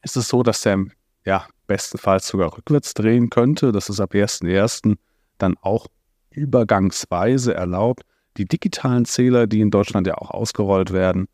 ist 0.01 0.17
es 0.17 0.27
so, 0.27 0.43
dass 0.43 0.61
der 0.61 0.85
ja, 1.25 1.47
bestenfalls 1.67 2.27
sogar 2.27 2.55
rückwärts 2.55 2.93
drehen 2.93 3.29
könnte. 3.29 3.71
Das 3.71 3.89
ist 3.89 3.99
ab 3.99 4.13
1.1. 4.13 4.97
dann 5.37 5.55
auch 5.61 5.87
übergangsweise 6.29 7.53
erlaubt. 7.53 8.03
Die 8.37 8.45
digitalen 8.45 9.05
Zähler, 9.05 9.47
die 9.47 9.61
in 9.61 9.71
Deutschland 9.71 10.07
ja 10.07 10.17
auch 10.17 10.29
ausgerollt 10.29 10.91
werden, 10.91 11.27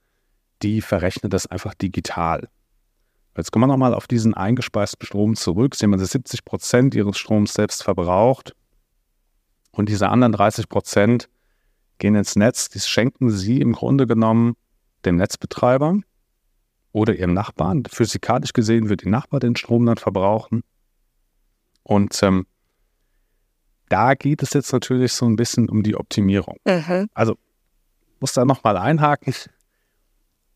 die 0.62 0.82
verrechnen 0.82 1.30
das 1.30 1.48
einfach 1.48 1.74
digital. 1.74 2.48
Jetzt 3.36 3.52
kommen 3.52 3.64
wir 3.64 3.68
nochmal 3.68 3.94
auf 3.94 4.08
diesen 4.08 4.34
eingespeisten 4.34 5.06
Strom 5.06 5.36
zurück. 5.36 5.76
Sehen 5.76 5.90
wir, 5.92 5.98
dass 5.98 6.12
70 6.12 6.44
Prozent 6.44 6.96
ihres 6.96 7.18
Stroms 7.18 7.54
selbst 7.54 7.84
verbraucht 7.84 8.54
und 9.72 9.90
diese 9.90 10.10
anderen 10.10 10.34
30 10.34 10.68
Prozent 10.68 11.30
gehen 11.98 12.16
ins 12.16 12.36
Netz. 12.36 12.70
Das 12.70 12.88
schenken 12.88 13.30
sie 13.30 13.62
im 13.62 13.74
Grunde 13.74 14.06
genommen 14.06 14.56
dem 15.06 15.16
Netzbetreiber 15.16 16.00
oder 16.92 17.16
ihrem 17.16 17.34
Nachbarn. 17.34 17.84
Physikalisch 17.90 18.54
gesehen 18.54 18.90
wird 18.90 19.04
die 19.04 19.10
Nachbar 19.10 19.40
den 19.40 19.56
Strom 19.56 19.86
dann 19.86 19.98
verbrauchen. 19.98 20.64
Und 21.84 22.22
ähm, 22.24 22.46
da 23.88 24.14
geht 24.14 24.44
es 24.44 24.54
jetzt 24.54 24.74
natürlich 24.74 25.14
so 25.14 25.26
ein 25.26 25.36
bisschen 25.36 25.70
um 25.70 25.84
die 25.84 25.96
Optimierung. 25.96 26.58
Mhm. 26.66 27.10
Muss 28.20 28.34
da 28.34 28.46
nochmal 28.46 28.78
einhaken. 28.78 29.34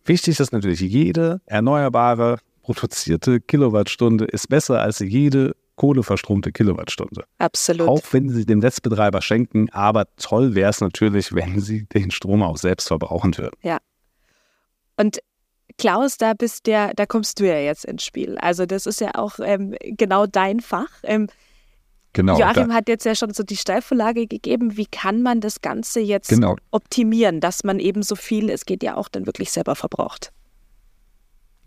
Wichtig 0.04 0.40
ist 0.40 0.52
natürlich, 0.52 0.82
jede 0.82 1.42
erneuerbare 1.46 2.38
produzierte 2.66 3.40
Kilowattstunde 3.40 4.26
ist 4.26 4.50
besser 4.50 4.82
als 4.82 5.00
jede 5.00 5.56
kohleverstromte 5.76 6.52
Kilowattstunde. 6.52 7.26
Absolut. 7.38 7.88
Auch 7.88 8.02
wenn 8.12 8.30
Sie 8.30 8.46
dem 8.46 8.60
Netzbetreiber 8.60 9.22
schenken, 9.22 9.70
aber 9.72 10.06
toll 10.18 10.56
wäre 10.56 10.70
es 10.72 10.82
natürlich, 10.82 11.34
wenn 11.34 11.60
Sie 11.60 11.86
den 11.86 12.12
Strom 12.12 12.42
auch 12.42 12.58
selbst 12.58 12.88
verbrauchen 12.88 13.38
würden. 13.38 13.56
Und 14.98 15.20
Klaus, 15.78 16.18
da 16.18 16.34
bist 16.34 16.66
der, 16.66 16.94
da 16.96 17.06
kommst 17.06 17.40
du 17.40 17.48
ja 17.48 17.60
jetzt 17.60 17.86
ins 17.86 18.04
Spiel. 18.04 18.38
Also 18.40 18.66
das 18.66 18.86
ist 18.86 19.02
ja 19.02 19.12
auch 19.16 19.40
ähm, 19.44 19.76
genau 19.82 20.26
dein 20.26 20.60
Fach. 20.60 20.90
Ähm, 21.04 21.28
Genau. 22.14 22.40
Joachim 22.40 22.74
hat 22.74 22.88
jetzt 22.88 23.06
ja 23.06 23.14
schon 23.14 23.34
so 23.34 23.44
die 23.44 23.58
Steilvorlage 23.58 24.26
gegeben. 24.26 24.78
Wie 24.78 24.86
kann 24.86 25.22
man 25.22 25.42
das 25.42 25.60
Ganze 25.60 26.00
jetzt 26.00 26.30
genau. 26.30 26.56
optimieren, 26.72 27.42
dass 27.42 27.66
man 27.66 27.78
eben 27.78 28.04
so 28.04 28.16
viel, 28.16 28.50
es 28.50 28.66
geht 28.66 28.84
ja 28.84 28.96
auch 28.96 29.10
dann 29.10 29.26
wirklich 29.26 29.52
selber 29.52 29.76
verbraucht? 29.76 30.32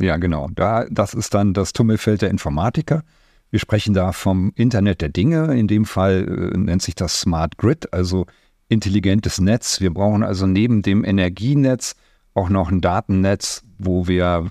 Ja, 0.00 0.16
genau. 0.16 0.48
Da, 0.54 0.86
das 0.90 1.14
ist 1.14 1.34
dann 1.34 1.54
das 1.54 1.72
Tummelfeld 1.72 2.22
der 2.22 2.30
Informatiker. 2.30 3.02
Wir 3.50 3.58
sprechen 3.58 3.94
da 3.94 4.12
vom 4.12 4.52
Internet 4.54 5.00
der 5.00 5.08
Dinge. 5.08 5.58
In 5.58 5.68
dem 5.68 5.84
Fall 5.84 6.52
äh, 6.54 6.56
nennt 6.56 6.82
sich 6.82 6.94
das 6.94 7.20
Smart 7.20 7.56
Grid, 7.58 7.92
also 7.92 8.26
intelligentes 8.68 9.40
Netz. 9.40 9.80
Wir 9.80 9.92
brauchen 9.92 10.22
also 10.22 10.46
neben 10.46 10.82
dem 10.82 11.04
Energienetz 11.04 11.96
auch 12.34 12.48
noch 12.48 12.70
ein 12.70 12.80
Datennetz, 12.80 13.62
wo 13.78 14.06
wir 14.06 14.50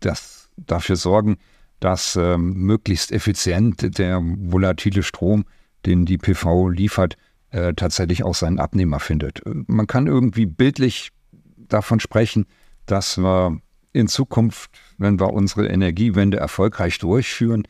das 0.00 0.50
dafür 0.56 0.96
sorgen, 0.96 1.38
dass 1.80 2.14
ähm, 2.16 2.52
möglichst 2.54 3.10
effizient 3.10 3.98
der 3.98 4.20
volatile 4.22 5.02
Strom, 5.02 5.44
den 5.86 6.04
die 6.04 6.18
PV 6.18 6.68
liefert, 6.68 7.16
äh, 7.50 7.72
tatsächlich 7.74 8.22
auch 8.22 8.34
seinen 8.34 8.60
Abnehmer 8.60 9.00
findet. 9.00 9.44
Äh, 9.46 9.64
Man 9.66 9.86
kann 9.86 10.06
irgendwie 10.06 10.46
bildlich 10.46 11.10
davon 11.56 12.00
sprechen, 12.00 12.46
dass 12.84 13.18
wir 13.18 13.58
in 13.92 14.08
Zukunft, 14.08 14.70
wenn 14.98 15.18
wir 15.18 15.32
unsere 15.32 15.66
Energiewende 15.66 16.38
erfolgreich 16.38 16.98
durchführen, 16.98 17.64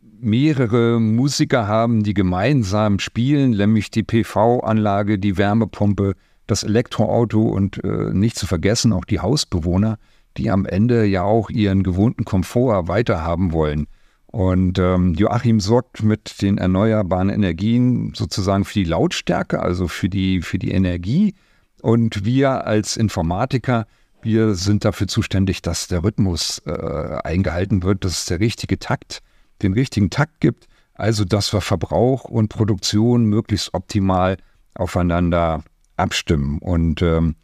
mehrere 0.00 1.00
Musiker 1.00 1.66
haben, 1.66 2.02
die 2.02 2.14
gemeinsam 2.14 2.98
spielen, 2.98 3.50
nämlich 3.52 3.90
die 3.90 4.02
PV-Anlage, 4.02 5.18
die 5.18 5.36
Wärmepumpe, 5.38 6.14
das 6.46 6.62
Elektroauto 6.62 7.42
und 7.42 7.82
äh, 7.84 8.12
nicht 8.12 8.36
zu 8.36 8.46
vergessen 8.46 8.92
auch 8.92 9.04
die 9.04 9.20
Hausbewohner, 9.20 9.98
die 10.36 10.50
am 10.50 10.66
Ende 10.66 11.04
ja 11.04 11.22
auch 11.22 11.50
ihren 11.50 11.82
gewohnten 11.82 12.24
Komfort 12.24 12.88
weiterhaben 12.88 13.52
wollen. 13.52 13.86
Und 14.26 14.78
ähm, 14.78 15.14
Joachim 15.14 15.58
sorgt 15.58 16.02
mit 16.02 16.40
den 16.40 16.58
erneuerbaren 16.58 17.30
Energien 17.30 18.12
sozusagen 18.14 18.64
für 18.64 18.74
die 18.74 18.84
Lautstärke, 18.84 19.60
also 19.60 19.88
für 19.88 20.08
die, 20.08 20.40
für 20.42 20.58
die 20.58 20.70
Energie. 20.70 21.34
Und 21.82 22.24
wir 22.24 22.66
als 22.66 22.96
Informatiker, 22.96 23.86
wir 24.22 24.54
sind 24.54 24.84
dafür 24.84 25.08
zuständig, 25.08 25.62
dass 25.62 25.88
der 25.88 26.04
Rhythmus 26.04 26.62
äh, 26.66 27.18
eingehalten 27.24 27.82
wird, 27.82 28.04
dass 28.04 28.12
es 28.12 28.24
der 28.26 28.40
richtige 28.40 28.78
Takt, 28.78 29.20
den 29.62 29.72
richtigen 29.72 30.10
Takt 30.10 30.40
gibt. 30.40 30.66
Also, 30.94 31.24
dass 31.24 31.52
wir 31.52 31.60
Verbrauch 31.60 32.24
und 32.24 32.48
Produktion 32.48 33.24
möglichst 33.24 33.72
optimal 33.72 34.36
aufeinander 34.74 35.62
abstimmen. 35.96 36.58
Und 36.58 37.02
ähm, 37.02 37.36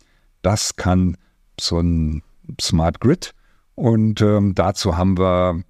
das 0.43 0.77
kann 0.77 1.17
so 1.59 1.81
ein 1.81 2.23
Smart 2.61 3.01
Grid. 3.01 3.33
Und 3.75 4.21
ähm, 4.21 4.55
dazu 4.55 4.97
haben 4.97 5.19
wir 5.19 5.63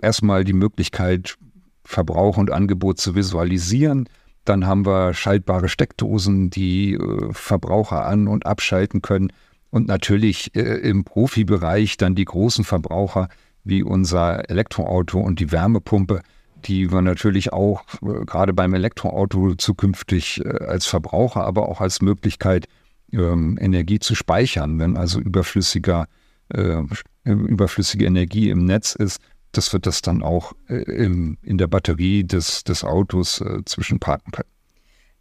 erstmal 0.00 0.44
die 0.44 0.52
Möglichkeit, 0.52 1.36
Verbrauch 1.84 2.36
und 2.36 2.50
Angebot 2.50 2.98
zu 2.98 3.14
visualisieren. 3.14 4.08
Dann 4.44 4.66
haben 4.66 4.86
wir 4.86 5.14
schaltbare 5.14 5.68
Steckdosen, 5.68 6.50
die 6.50 6.94
äh, 6.94 7.32
Verbraucher 7.32 8.06
an- 8.06 8.28
und 8.28 8.46
abschalten 8.46 9.02
können. 9.02 9.32
Und 9.72 9.88
natürlich 9.88 10.54
äh, 10.54 10.60
im 10.60 11.02
Profibereich 11.02 11.96
dann 11.96 12.14
die 12.14 12.26
großen 12.26 12.62
Verbraucher 12.62 13.30
wie 13.64 13.82
unser 13.82 14.50
Elektroauto 14.50 15.18
und 15.18 15.40
die 15.40 15.50
Wärmepumpe, 15.50 16.20
die 16.66 16.92
wir 16.92 17.00
natürlich 17.00 17.54
auch 17.54 17.82
äh, 18.02 18.26
gerade 18.26 18.52
beim 18.52 18.74
Elektroauto 18.74 19.54
zukünftig 19.54 20.44
äh, 20.44 20.48
als 20.66 20.84
Verbraucher, 20.84 21.44
aber 21.44 21.70
auch 21.70 21.80
als 21.80 22.02
Möglichkeit, 22.02 22.66
ähm, 23.12 23.56
Energie 23.58 23.98
zu 23.98 24.14
speichern, 24.14 24.78
wenn 24.78 24.98
also 24.98 25.20
überflüssiger, 25.20 26.06
äh, 26.50 26.82
überflüssige 27.24 28.04
Energie 28.04 28.50
im 28.50 28.66
Netz 28.66 28.94
ist. 28.94 29.22
Das 29.52 29.72
wird 29.72 29.86
das 29.86 30.02
dann 30.02 30.22
auch 30.22 30.52
äh, 30.68 30.82
im, 30.82 31.38
in 31.40 31.56
der 31.56 31.66
Batterie 31.66 32.24
des, 32.24 32.62
des 32.64 32.84
Autos 32.84 33.40
äh, 33.40 33.64
zwischenparken 33.64 34.32
können. 34.32 34.50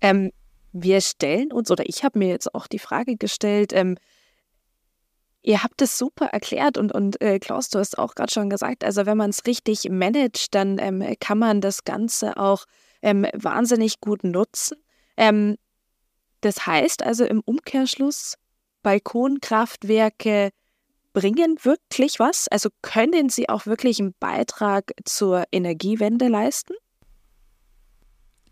Ähm, 0.01 0.31
wir 0.73 0.99
stellen 0.99 1.53
uns, 1.53 1.71
oder 1.71 1.87
ich 1.87 2.03
habe 2.03 2.19
mir 2.19 2.27
jetzt 2.27 2.53
auch 2.53 2.67
die 2.67 2.79
Frage 2.79 3.15
gestellt, 3.15 3.71
ähm, 3.73 3.95
ihr 5.43 5.63
habt 5.63 5.81
es 5.81 5.97
super 5.97 6.27
erklärt 6.27 6.77
und, 6.77 6.91
und 6.91 7.21
äh, 7.21 7.39
Klaus, 7.39 7.69
du 7.69 7.79
hast 7.79 7.97
auch 7.97 8.15
gerade 8.15 8.31
schon 8.31 8.49
gesagt, 8.49 8.83
also 8.83 9.05
wenn 9.05 9.17
man 9.17 9.31
es 9.31 9.45
richtig 9.45 9.89
managt, 9.89 10.53
dann 10.55 10.77
ähm, 10.79 11.15
kann 11.19 11.39
man 11.39 11.61
das 11.61 11.83
Ganze 11.83 12.37
auch 12.37 12.65
ähm, 13.01 13.25
wahnsinnig 13.33 13.99
gut 13.99 14.23
nutzen. 14.23 14.77
Ähm, 15.17 15.57
das 16.41 16.65
heißt 16.65 17.03
also 17.03 17.25
im 17.25 17.41
Umkehrschluss, 17.41 18.35
Balkonkraftwerke 18.83 20.51
bringen 21.13 21.57
wirklich 21.63 22.19
was? 22.19 22.47
Also 22.47 22.69
können 22.81 23.29
sie 23.29 23.49
auch 23.49 23.65
wirklich 23.65 23.99
einen 23.99 24.15
Beitrag 24.19 24.91
zur 25.05 25.43
Energiewende 25.51 26.27
leisten? 26.27 26.73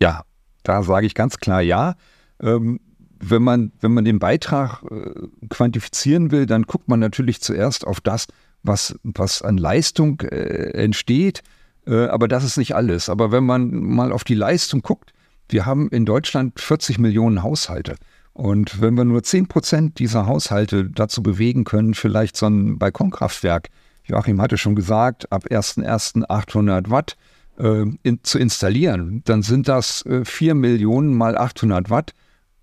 Ja, 0.02 0.24
da 0.64 0.84
sage 0.84 1.06
ich 1.06 1.16
ganz 1.16 1.38
klar 1.38 1.62
ja. 1.62 1.96
Ähm, 2.42 2.80
wenn, 3.20 3.44
man, 3.44 3.72
wenn 3.82 3.94
man 3.94 4.06
den 4.06 4.20
Beitrag 4.20 4.84
äh, 4.90 5.12
quantifizieren 5.50 6.32
will, 6.32 6.46
dann 6.46 6.64
guckt 6.64 6.88
man 6.88 7.00
natürlich 7.00 7.42
zuerst 7.42 7.86
auf 7.86 8.02
das, 8.02 8.28
was, 8.64 8.98
was 9.04 9.42
an 9.42 9.58
Leistung 9.58 10.22
äh, 10.22 10.72
entsteht. 10.74 11.44
Äh, 11.86 12.06
aber 12.08 12.28
das 12.28 12.44
ist 12.44 12.58
nicht 12.58 12.76
alles. 12.76 13.10
Aber 13.10 13.32
wenn 13.32 13.46
man 13.46 13.72
mal 13.72 14.12
auf 14.12 14.24
die 14.24 14.36
Leistung 14.36 14.82
guckt, 14.82 15.14
wir 15.50 15.66
haben 15.66 15.90
in 15.90 16.06
Deutschland 16.06 16.60
40 16.60 17.00
Millionen 17.00 17.44
Haushalte. 17.44 17.96
Und 18.34 18.82
wenn 18.82 18.94
wir 18.94 19.04
nur 19.04 19.24
10 19.24 19.48
Prozent 19.48 20.00
dieser 20.00 20.26
Haushalte 20.26 20.86
dazu 20.86 21.22
bewegen 21.24 21.64
können, 21.64 21.94
vielleicht 21.94 22.38
so 22.38 22.46
ein 22.46 22.78
Balkonkraftwerk, 22.78 23.70
Joachim 24.06 24.42
hatte 24.42 24.58
schon 24.58 24.76
gesagt, 24.76 25.32
ab 25.32 25.46
1.1. 25.50 26.24
800 26.28 26.90
Watt 26.90 27.18
äh, 27.58 27.86
in, 28.04 28.24
zu 28.24 28.40
installieren, 28.40 29.22
dann 29.26 29.42
sind 29.42 29.68
das 29.68 30.06
äh, 30.06 30.24
4 30.24 30.56
Millionen 30.56 31.16
mal 31.16 31.38
800 31.38 31.90
Watt. 31.90 32.14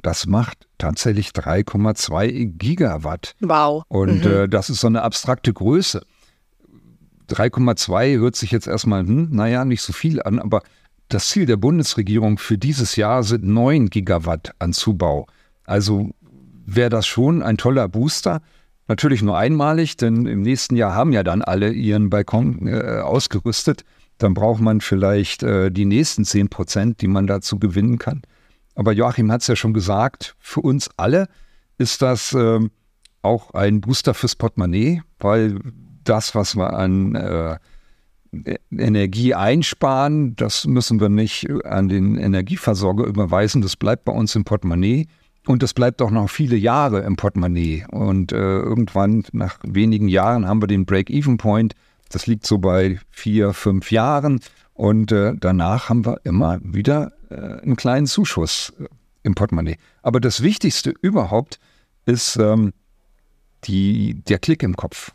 Das 0.06 0.24
macht 0.24 0.68
tatsächlich 0.78 1.30
3,2 1.30 2.44
Gigawatt. 2.58 3.34
Wow. 3.40 3.82
Und 3.88 4.24
Mhm. 4.24 4.30
äh, 4.30 4.48
das 4.48 4.70
ist 4.70 4.78
so 4.80 4.86
eine 4.86 5.02
abstrakte 5.02 5.52
Größe. 5.52 6.00
3,2 7.28 8.16
hört 8.18 8.36
sich 8.36 8.52
jetzt 8.52 8.68
erstmal, 8.68 9.00
hm, 9.04 9.30
naja, 9.32 9.64
nicht 9.64 9.82
so 9.82 9.92
viel 9.92 10.22
an, 10.22 10.38
aber 10.38 10.62
das 11.08 11.28
Ziel 11.30 11.44
der 11.44 11.56
Bundesregierung 11.56 12.38
für 12.38 12.56
dieses 12.56 12.94
Jahr 12.94 13.24
sind 13.24 13.42
9 13.42 13.90
Gigawatt 13.90 14.52
an 14.60 14.72
Zubau. 14.72 15.26
Also 15.64 16.10
wäre 16.64 16.90
das 16.90 17.08
schon 17.08 17.42
ein 17.42 17.56
toller 17.56 17.88
Booster. 17.88 18.42
Natürlich 18.86 19.22
nur 19.22 19.36
einmalig, 19.36 19.96
denn 19.96 20.26
im 20.26 20.42
nächsten 20.42 20.76
Jahr 20.76 20.94
haben 20.94 21.12
ja 21.12 21.24
dann 21.24 21.42
alle 21.42 21.72
ihren 21.72 22.10
Balkon 22.10 22.68
äh, 22.68 23.00
ausgerüstet. 23.00 23.82
Dann 24.18 24.34
braucht 24.34 24.60
man 24.60 24.80
vielleicht 24.80 25.42
äh, 25.42 25.72
die 25.72 25.84
nächsten 25.84 26.24
10 26.24 26.48
Prozent, 26.48 27.00
die 27.00 27.08
man 27.08 27.26
dazu 27.26 27.58
gewinnen 27.58 27.98
kann. 27.98 28.22
Aber 28.76 28.92
Joachim 28.92 29.32
hat 29.32 29.40
es 29.40 29.48
ja 29.48 29.56
schon 29.56 29.74
gesagt, 29.74 30.36
für 30.38 30.60
uns 30.60 30.88
alle 30.96 31.28
ist 31.78 32.02
das 32.02 32.32
ähm, 32.32 32.70
auch 33.22 33.52
ein 33.54 33.80
Booster 33.80 34.14
fürs 34.14 34.36
Portemonnaie, 34.36 35.02
weil 35.18 35.58
das, 36.04 36.34
was 36.34 36.56
wir 36.56 36.74
an 36.74 37.14
äh, 37.16 37.58
Energie 38.70 39.34
einsparen, 39.34 40.36
das 40.36 40.66
müssen 40.66 41.00
wir 41.00 41.08
nicht 41.08 41.48
an 41.64 41.88
den 41.88 42.18
Energieversorger 42.18 43.04
überweisen, 43.04 43.62
das 43.62 43.76
bleibt 43.76 44.04
bei 44.04 44.12
uns 44.12 44.36
im 44.36 44.44
Portemonnaie. 44.44 45.08
Und 45.46 45.62
das 45.62 45.74
bleibt 45.74 46.02
auch 46.02 46.10
noch 46.10 46.28
viele 46.28 46.56
Jahre 46.56 47.00
im 47.02 47.14
Portemonnaie. 47.14 47.86
Und 47.90 48.32
äh, 48.32 48.36
irgendwann, 48.36 49.24
nach 49.32 49.58
wenigen 49.62 50.08
Jahren, 50.08 50.46
haben 50.46 50.60
wir 50.60 50.66
den 50.66 50.86
Break-Even-Point. 50.86 51.74
Das 52.10 52.26
liegt 52.26 52.44
so 52.44 52.58
bei 52.58 52.98
vier, 53.10 53.52
fünf 53.52 53.92
Jahren. 53.92 54.40
Und 54.74 55.12
äh, 55.12 55.34
danach 55.38 55.88
haben 55.88 56.04
wir 56.04 56.20
immer 56.24 56.58
wieder 56.62 57.12
äh, 57.12 57.15
einen 57.34 57.76
kleinen 57.76 58.06
Zuschuss 58.06 58.72
äh, 58.78 58.86
im 59.22 59.34
Portemonnaie. 59.34 59.78
Aber 60.02 60.20
das 60.20 60.42
Wichtigste 60.42 60.94
überhaupt 61.02 61.58
ist 62.04 62.36
ähm, 62.36 62.72
die, 63.64 64.22
der 64.28 64.38
Klick 64.38 64.62
im 64.62 64.76
Kopf. 64.76 65.12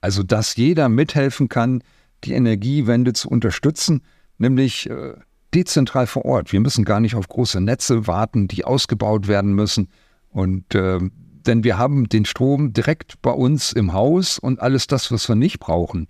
Also, 0.00 0.22
dass 0.22 0.56
jeder 0.56 0.88
mithelfen 0.88 1.48
kann, 1.48 1.82
die 2.24 2.32
Energiewende 2.32 3.12
zu 3.12 3.28
unterstützen, 3.28 4.02
nämlich 4.38 4.88
äh, 4.88 5.14
dezentral 5.54 6.06
vor 6.06 6.24
Ort. 6.24 6.52
Wir 6.52 6.60
müssen 6.60 6.84
gar 6.84 7.00
nicht 7.00 7.14
auf 7.14 7.28
große 7.28 7.60
Netze 7.60 8.06
warten, 8.06 8.48
die 8.48 8.64
ausgebaut 8.64 9.28
werden 9.28 9.54
müssen. 9.54 9.88
Und 10.30 10.74
äh, 10.74 10.98
denn 11.46 11.62
wir 11.62 11.76
haben 11.76 12.08
den 12.08 12.24
Strom 12.24 12.72
direkt 12.72 13.20
bei 13.20 13.30
uns 13.30 13.72
im 13.72 13.92
Haus 13.92 14.38
und 14.38 14.60
alles 14.60 14.86
das, 14.86 15.12
was 15.12 15.28
wir 15.28 15.36
nicht 15.36 15.60
brauchen, 15.60 16.08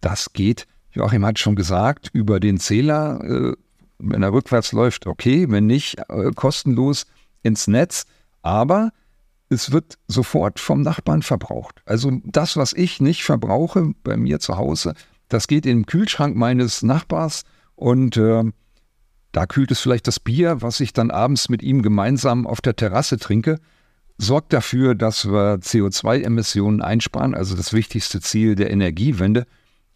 das 0.00 0.32
geht, 0.32 0.66
Joachim 0.96 1.26
hat 1.26 1.38
schon 1.38 1.56
gesagt, 1.56 2.10
über 2.14 2.40
den 2.40 2.58
Zähler, 2.58 3.20
äh, 3.22 3.56
wenn 3.98 4.22
er 4.22 4.32
rückwärts 4.32 4.72
läuft, 4.72 5.06
okay, 5.06 5.46
wenn 5.50 5.66
nicht, 5.66 5.98
äh, 6.08 6.30
kostenlos 6.34 7.06
ins 7.42 7.66
Netz. 7.66 8.04
Aber 8.42 8.92
es 9.48 9.72
wird 9.72 9.98
sofort 10.08 10.60
vom 10.60 10.82
Nachbarn 10.82 11.22
verbraucht. 11.22 11.82
Also 11.84 12.10
das, 12.24 12.56
was 12.56 12.72
ich 12.72 13.00
nicht 13.00 13.24
verbrauche 13.24 13.92
bei 14.02 14.16
mir 14.16 14.40
zu 14.40 14.56
Hause, 14.56 14.94
das 15.28 15.48
geht 15.48 15.66
in 15.66 15.78
den 15.78 15.86
Kühlschrank 15.86 16.36
meines 16.36 16.82
Nachbars 16.82 17.44
und 17.74 18.16
äh, 18.16 18.44
da 19.32 19.46
kühlt 19.46 19.70
es 19.70 19.80
vielleicht 19.80 20.06
das 20.06 20.20
Bier, 20.20 20.62
was 20.62 20.80
ich 20.80 20.92
dann 20.92 21.10
abends 21.10 21.48
mit 21.48 21.62
ihm 21.62 21.82
gemeinsam 21.82 22.46
auf 22.46 22.60
der 22.60 22.76
Terrasse 22.76 23.18
trinke, 23.18 23.58
sorgt 24.18 24.52
dafür, 24.52 24.94
dass 24.94 25.26
wir 25.26 25.58
CO2-Emissionen 25.58 26.80
einsparen, 26.80 27.34
also 27.34 27.54
das 27.54 27.72
wichtigste 27.72 28.20
Ziel 28.20 28.54
der 28.54 28.70
Energiewende. 28.70 29.46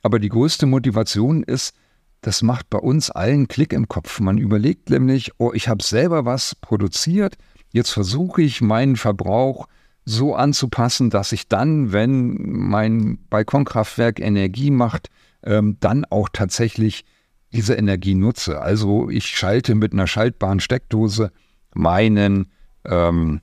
Aber 0.02 0.18
die 0.18 0.28
größte 0.28 0.66
Motivation 0.66 1.42
ist, 1.42 1.74
das 2.20 2.42
macht 2.42 2.68
bei 2.70 2.78
uns 2.78 3.10
allen 3.10 3.48
Klick 3.48 3.72
im 3.72 3.88
Kopf. 3.88 4.20
Man 4.20 4.38
überlegt 4.38 4.90
nämlich, 4.90 5.32
oh, 5.38 5.52
ich 5.54 5.68
habe 5.68 5.82
selber 5.82 6.24
was 6.24 6.54
produziert, 6.54 7.36
jetzt 7.72 7.90
versuche 7.90 8.42
ich 8.42 8.60
meinen 8.60 8.96
Verbrauch 8.96 9.66
so 10.04 10.34
anzupassen, 10.34 11.10
dass 11.10 11.32
ich 11.32 11.48
dann, 11.48 11.92
wenn 11.92 12.36
mein 12.50 13.18
Balkonkraftwerk 13.30 14.20
Energie 14.20 14.70
macht, 14.70 15.08
ähm, 15.44 15.76
dann 15.80 16.04
auch 16.04 16.28
tatsächlich 16.32 17.04
diese 17.52 17.74
Energie 17.74 18.14
nutze. 18.14 18.60
Also 18.60 19.08
ich 19.08 19.26
schalte 19.26 19.74
mit 19.74 19.92
einer 19.92 20.06
schaltbaren 20.06 20.60
Steckdose 20.60 21.32
meinen, 21.74 22.50
ähm, 22.84 23.40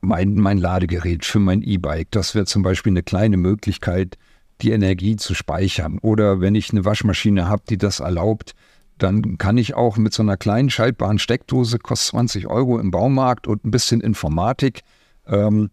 mein, 0.00 0.34
mein 0.34 0.58
Ladegerät 0.58 1.24
für 1.24 1.38
mein 1.38 1.62
E-Bike. 1.62 2.10
Das 2.10 2.34
wäre 2.34 2.46
zum 2.46 2.62
Beispiel 2.62 2.92
eine 2.92 3.02
kleine 3.02 3.36
Möglichkeit, 3.36 4.18
die 4.62 4.70
Energie 4.70 5.16
zu 5.16 5.34
speichern. 5.34 5.98
Oder 5.98 6.40
wenn 6.40 6.54
ich 6.54 6.70
eine 6.70 6.84
Waschmaschine 6.84 7.48
habe, 7.48 7.62
die 7.68 7.78
das 7.78 8.00
erlaubt, 8.00 8.54
dann 8.98 9.38
kann 9.38 9.58
ich 9.58 9.74
auch 9.74 9.96
mit 9.96 10.12
so 10.12 10.22
einer 10.22 10.36
kleinen 10.36 10.70
schaltbaren 10.70 11.18
Steckdose, 11.18 11.78
kostet 11.78 12.10
20 12.10 12.46
Euro 12.46 12.78
im 12.78 12.90
Baumarkt 12.90 13.46
und 13.46 13.64
ein 13.64 13.70
bisschen 13.70 14.00
Informatik, 14.00 14.82
ähm, 15.26 15.70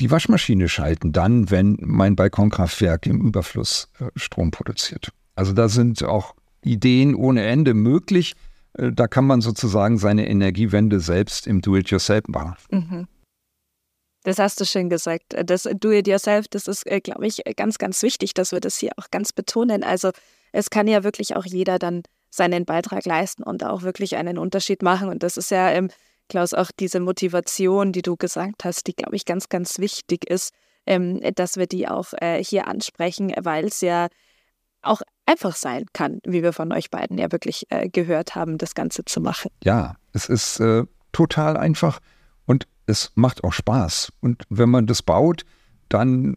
die 0.00 0.10
Waschmaschine 0.10 0.68
schalten, 0.68 1.12
dann, 1.12 1.50
wenn 1.50 1.76
mein 1.80 2.16
Balkonkraftwerk 2.16 3.06
im 3.06 3.20
Überfluss 3.20 3.88
äh, 3.98 4.06
Strom 4.16 4.50
produziert. 4.50 5.10
Also 5.34 5.52
da 5.52 5.68
sind 5.68 6.02
auch 6.04 6.34
Ideen 6.64 7.14
ohne 7.14 7.42
Ende 7.44 7.74
möglich. 7.74 8.34
Äh, 8.74 8.92
da 8.92 9.06
kann 9.06 9.26
man 9.26 9.40
sozusagen 9.40 9.98
seine 9.98 10.28
Energiewende 10.28 11.00
selbst 11.00 11.46
im 11.46 11.60
Do-it-yourself 11.60 12.24
machen. 12.28 12.56
Mhm. 12.70 13.06
Das 14.24 14.38
hast 14.38 14.60
du 14.60 14.64
schön 14.64 14.88
gesagt. 14.88 15.34
Das 15.44 15.64
Do-it-yourself, 15.64 16.46
das 16.48 16.68
ist, 16.68 16.86
äh, 16.86 17.00
glaube 17.00 17.26
ich, 17.26 17.42
ganz, 17.56 17.78
ganz 17.78 18.02
wichtig, 18.02 18.34
dass 18.34 18.52
wir 18.52 18.60
das 18.60 18.78
hier 18.78 18.92
auch 18.96 19.10
ganz 19.10 19.32
betonen. 19.32 19.82
Also 19.82 20.10
es 20.52 20.70
kann 20.70 20.86
ja 20.86 21.02
wirklich 21.02 21.34
auch 21.34 21.44
jeder 21.44 21.78
dann 21.78 22.02
seinen 22.30 22.64
Beitrag 22.64 23.04
leisten 23.04 23.42
und 23.42 23.64
auch 23.64 23.82
wirklich 23.82 24.16
einen 24.16 24.38
Unterschied 24.38 24.82
machen. 24.82 25.08
Und 25.08 25.22
das 25.22 25.36
ist 25.36 25.50
ja, 25.50 25.70
ähm, 25.70 25.90
Klaus, 26.28 26.54
auch 26.54 26.70
diese 26.78 27.00
Motivation, 27.00 27.92
die 27.92 28.02
du 28.02 28.16
gesagt 28.16 28.64
hast, 28.64 28.86
die, 28.86 28.94
glaube 28.94 29.16
ich, 29.16 29.24
ganz, 29.24 29.48
ganz 29.48 29.78
wichtig 29.78 30.28
ist, 30.30 30.54
ähm, 30.86 31.20
dass 31.34 31.56
wir 31.56 31.66
die 31.66 31.88
auch 31.88 32.12
äh, 32.14 32.42
hier 32.42 32.68
ansprechen, 32.68 33.32
weil 33.40 33.66
es 33.66 33.80
ja 33.80 34.08
auch 34.82 35.02
einfach 35.26 35.54
sein 35.54 35.86
kann, 35.92 36.20
wie 36.24 36.42
wir 36.42 36.52
von 36.52 36.72
euch 36.72 36.90
beiden 36.90 37.18
ja 37.18 37.30
wirklich 37.30 37.66
äh, 37.70 37.88
gehört 37.88 38.34
haben, 38.34 38.58
das 38.58 38.74
Ganze 38.74 39.04
zu 39.04 39.20
machen. 39.20 39.50
Ja, 39.62 39.96
es 40.12 40.28
ist 40.28 40.60
äh, 40.60 40.84
total 41.12 41.56
einfach 41.56 42.00
es 42.86 43.12
macht 43.14 43.44
auch 43.44 43.52
Spaß. 43.52 44.12
Und 44.20 44.42
wenn 44.48 44.70
man 44.70 44.86
das 44.86 45.02
baut, 45.02 45.44
dann 45.88 46.36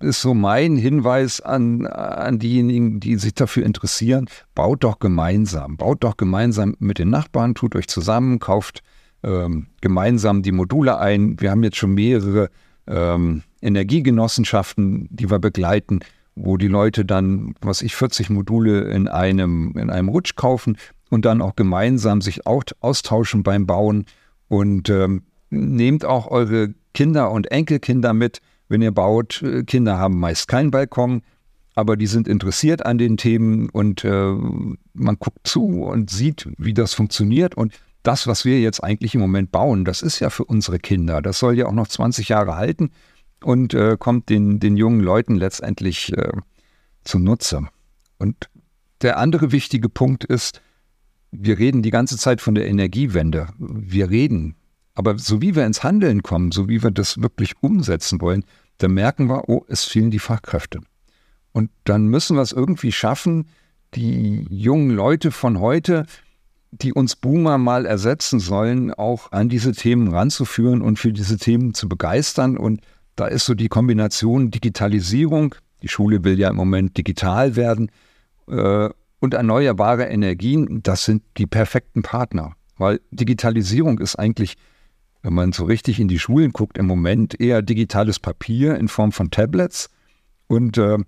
ist 0.00 0.20
so 0.20 0.34
mein 0.34 0.76
Hinweis 0.76 1.40
an, 1.40 1.86
an 1.86 2.38
diejenigen, 2.38 3.00
die 3.00 3.16
sich 3.16 3.34
dafür 3.34 3.64
interessieren, 3.64 4.28
baut 4.54 4.84
doch 4.84 4.98
gemeinsam. 4.98 5.76
Baut 5.76 6.04
doch 6.04 6.16
gemeinsam 6.16 6.76
mit 6.78 6.98
den 6.98 7.10
Nachbarn, 7.10 7.54
tut 7.54 7.74
euch 7.76 7.88
zusammen, 7.88 8.38
kauft 8.38 8.82
ähm, 9.22 9.68
gemeinsam 9.80 10.42
die 10.42 10.52
Module 10.52 10.98
ein. 10.98 11.40
Wir 11.40 11.50
haben 11.50 11.64
jetzt 11.64 11.76
schon 11.76 11.94
mehrere 11.94 12.50
ähm, 12.86 13.42
Energiegenossenschaften, 13.62 15.08
die 15.10 15.30
wir 15.30 15.38
begleiten, 15.38 16.00
wo 16.34 16.56
die 16.56 16.68
Leute 16.68 17.04
dann, 17.04 17.54
was 17.60 17.82
ich, 17.82 17.96
40 17.96 18.30
Module 18.30 18.82
in 18.90 19.08
einem, 19.08 19.72
in 19.76 19.90
einem 19.90 20.08
Rutsch 20.10 20.36
kaufen 20.36 20.76
und 21.08 21.24
dann 21.24 21.40
auch 21.40 21.56
gemeinsam 21.56 22.20
sich 22.20 22.46
auch 22.46 22.62
austauschen 22.80 23.42
beim 23.42 23.66
Bauen. 23.66 24.04
Und 24.48 24.90
ähm, 24.90 25.22
nehmt 25.50 26.04
auch 26.04 26.26
eure 26.28 26.74
Kinder 26.94 27.30
und 27.30 27.50
Enkelkinder 27.50 28.14
mit, 28.14 28.40
wenn 28.68 28.82
ihr 28.82 28.92
baut. 28.92 29.44
Kinder 29.66 29.98
haben 29.98 30.18
meist 30.18 30.48
keinen 30.48 30.70
Balkon, 30.70 31.22
aber 31.74 31.96
die 31.96 32.06
sind 32.06 32.26
interessiert 32.26 32.84
an 32.84 32.98
den 32.98 33.16
Themen 33.16 33.68
und 33.70 34.04
äh, 34.04 34.34
man 34.94 35.18
guckt 35.18 35.46
zu 35.46 35.82
und 35.84 36.10
sieht, 36.10 36.48
wie 36.58 36.74
das 36.74 36.94
funktioniert. 36.94 37.54
Und 37.54 37.74
das, 38.02 38.26
was 38.26 38.44
wir 38.44 38.60
jetzt 38.60 38.82
eigentlich 38.82 39.14
im 39.14 39.20
Moment 39.20 39.52
bauen, 39.52 39.84
das 39.84 40.02
ist 40.02 40.20
ja 40.20 40.30
für 40.30 40.44
unsere 40.44 40.78
Kinder. 40.78 41.22
Das 41.22 41.38
soll 41.38 41.56
ja 41.56 41.66
auch 41.66 41.72
noch 41.72 41.88
20 41.88 42.28
Jahre 42.28 42.56
halten 42.56 42.90
und 43.42 43.74
äh, 43.74 43.96
kommt 43.98 44.28
den, 44.28 44.58
den 44.60 44.76
jungen 44.76 45.00
Leuten 45.00 45.36
letztendlich 45.36 46.12
äh, 46.16 46.32
zunutze. 47.04 47.68
Und 48.18 48.48
der 49.02 49.18
andere 49.18 49.52
wichtige 49.52 49.88
Punkt 49.88 50.24
ist, 50.24 50.62
wir 51.30 51.58
reden 51.58 51.82
die 51.82 51.90
ganze 51.90 52.16
Zeit 52.16 52.40
von 52.40 52.54
der 52.54 52.66
Energiewende. 52.66 53.48
Wir 53.58 54.10
reden. 54.10 54.55
Aber 54.96 55.18
so 55.18 55.40
wie 55.40 55.54
wir 55.54 55.64
ins 55.64 55.84
Handeln 55.84 56.22
kommen, 56.22 56.50
so 56.50 56.68
wie 56.68 56.82
wir 56.82 56.90
das 56.90 57.22
wirklich 57.22 57.52
umsetzen 57.60 58.20
wollen, 58.20 58.44
dann 58.78 58.92
merken 58.92 59.28
wir, 59.28 59.48
oh, 59.48 59.64
es 59.68 59.84
fehlen 59.84 60.10
die 60.10 60.18
Fachkräfte. 60.18 60.80
Und 61.52 61.70
dann 61.84 62.06
müssen 62.08 62.36
wir 62.36 62.42
es 62.42 62.52
irgendwie 62.52 62.92
schaffen, 62.92 63.46
die 63.94 64.46
jungen 64.50 64.90
Leute 64.90 65.30
von 65.30 65.60
heute, 65.60 66.06
die 66.70 66.92
uns 66.92 67.14
Boomer 67.14 67.58
mal 67.58 67.86
ersetzen 67.86 68.40
sollen, 68.40 68.92
auch 68.92 69.32
an 69.32 69.48
diese 69.48 69.72
Themen 69.72 70.08
ranzuführen 70.08 70.82
und 70.82 70.98
für 70.98 71.12
diese 71.12 71.38
Themen 71.38 71.74
zu 71.74 71.88
begeistern. 71.88 72.56
Und 72.56 72.80
da 73.16 73.26
ist 73.26 73.46
so 73.46 73.54
die 73.54 73.68
Kombination 73.68 74.50
Digitalisierung, 74.50 75.54
die 75.82 75.88
Schule 75.88 76.24
will 76.24 76.38
ja 76.38 76.50
im 76.50 76.56
Moment 76.56 76.96
digital 76.96 77.54
werden, 77.56 77.90
äh, 78.48 78.88
und 79.18 79.34
erneuerbare 79.34 80.04
Energien, 80.04 80.82
das 80.82 81.04
sind 81.04 81.22
die 81.36 81.46
perfekten 81.46 82.02
Partner. 82.02 82.52
Weil 82.76 83.00
Digitalisierung 83.10 83.98
ist 83.98 84.16
eigentlich, 84.16 84.56
wenn 85.26 85.34
man 85.34 85.50
so 85.50 85.64
richtig 85.64 85.98
in 85.98 86.06
die 86.06 86.20
Schulen 86.20 86.52
guckt, 86.52 86.78
im 86.78 86.86
Moment 86.86 87.40
eher 87.40 87.60
digitales 87.60 88.20
Papier 88.20 88.76
in 88.76 88.86
Form 88.86 89.10
von 89.10 89.32
Tablets 89.32 89.90
und 90.46 90.78
äh, 90.78 90.98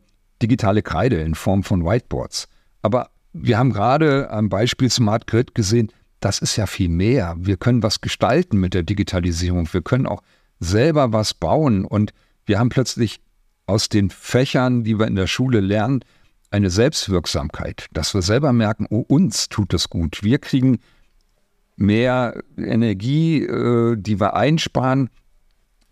digitale 0.42 0.83
Kreide 0.83 1.20
in 1.20 1.37
Form 1.37 1.62
von 1.62 1.85
Whiteboards. 1.85 2.48
Aber 2.83 3.11
wir 3.33 3.57
haben 3.57 3.72
gerade 3.72 4.28
am 4.31 4.48
Beispiel 4.48 4.90
Smart 4.90 5.28
Grid 5.28 5.54
gesehen, 5.54 5.92
das 6.18 6.40
ist 6.40 6.57
ja 6.57 6.66
viel 6.66 6.88
mehr. 6.88 7.37
Wir 7.38 7.57
können 7.57 7.85
was 7.85 8.00
gestalten 8.00 8.59
mit 8.59 8.74
der 8.74 8.83
Digitalisierung. 8.83 9.72
Wir 9.72 9.83
können 9.83 10.07
auch 10.07 10.24
selber 10.59 11.12
was 11.12 11.33
bauen. 11.33 11.85
Und 11.85 12.12
wir 12.44 12.59
haben 12.59 12.70
plötzlich 12.70 13.20
aus 13.66 13.88
den 13.88 14.11
Fächern, 14.11 14.83
die 14.83 14.98
wir 14.98 15.07
in 15.07 15.14
der 15.14 15.28
Schule 15.28 15.61
lernen, 15.61 16.00
eine 16.50 16.70
Selbstwirksamkeit, 16.70 17.87
dass 17.92 18.14
wir 18.14 18.22
selber 18.22 18.52
merken, 18.52 18.88
oh, 18.90 19.04
uns 19.07 19.48
tut 19.48 19.72
es 19.74 19.88
gut. 19.88 20.24
Wir 20.24 20.38
kriegen 20.38 20.78
mehr 21.78 22.42
Energie, 22.56 23.42
äh, 23.42 23.96
die 23.96 24.20
wir 24.20 24.34
einsparen, 24.34 25.10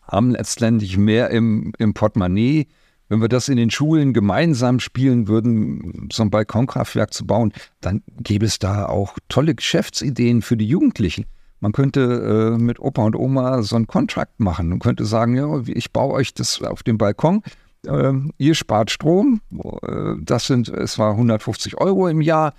haben 0.03 0.31
letztendlich 0.31 0.97
mehr 0.97 1.31
im, 1.31 1.73
im 1.79 1.95
Portemonnaie. 1.95 2.67
Wenn 3.09 3.21
wir 3.21 3.29
das 3.29 3.49
in 3.49 3.57
den 3.57 3.71
Schulen 3.71 4.13
gemeinsam 4.13 4.81
spielen 4.81 5.29
würden, 5.29 6.09
so 6.13 6.23
ein 6.23 6.31
Balkonkraftwerk 6.31 7.15
zu 7.15 7.27
bauen, 7.27 7.53
dann 7.81 8.03
gäbe 8.21 8.47
es 8.47 8.59
da 8.59 8.87
auch 8.87 9.17
tolle 9.29 9.55
Geschäftsideen 9.55 10.43
für 10.43 10.57
die 10.57 10.67
Jugendlichen. 10.67 11.27
Man 11.61 11.73
könnte 11.73 12.57
äh, 12.57 12.63
mit 12.63 12.81
Opa 12.81 13.05
und 13.05 13.17
Oma 13.17 13.63
so 13.63 13.77
einen 13.77 13.87
Kontrakt 13.87 14.41
machen 14.41 14.73
und 14.73 14.81
könnte 14.81 15.05
sagen, 15.05 15.37
ja, 15.37 15.63
ich 15.67 15.93
baue 15.93 16.15
euch 16.15 16.35
das 16.35 16.61
auf 16.63 16.83
dem 16.83 16.99
Balkon 16.99 17.43
ähm, 17.87 18.33
ihr 18.39 18.55
spart 18.55 18.91
Strom, 18.91 19.41
äh, 19.83 20.15
das 20.21 20.47
sind, 20.47 20.69
es 20.69 20.99
war 20.99 21.13
150 21.13 21.79
Euro 21.79 22.09
im 22.09 22.21
Jahr. 22.21 22.55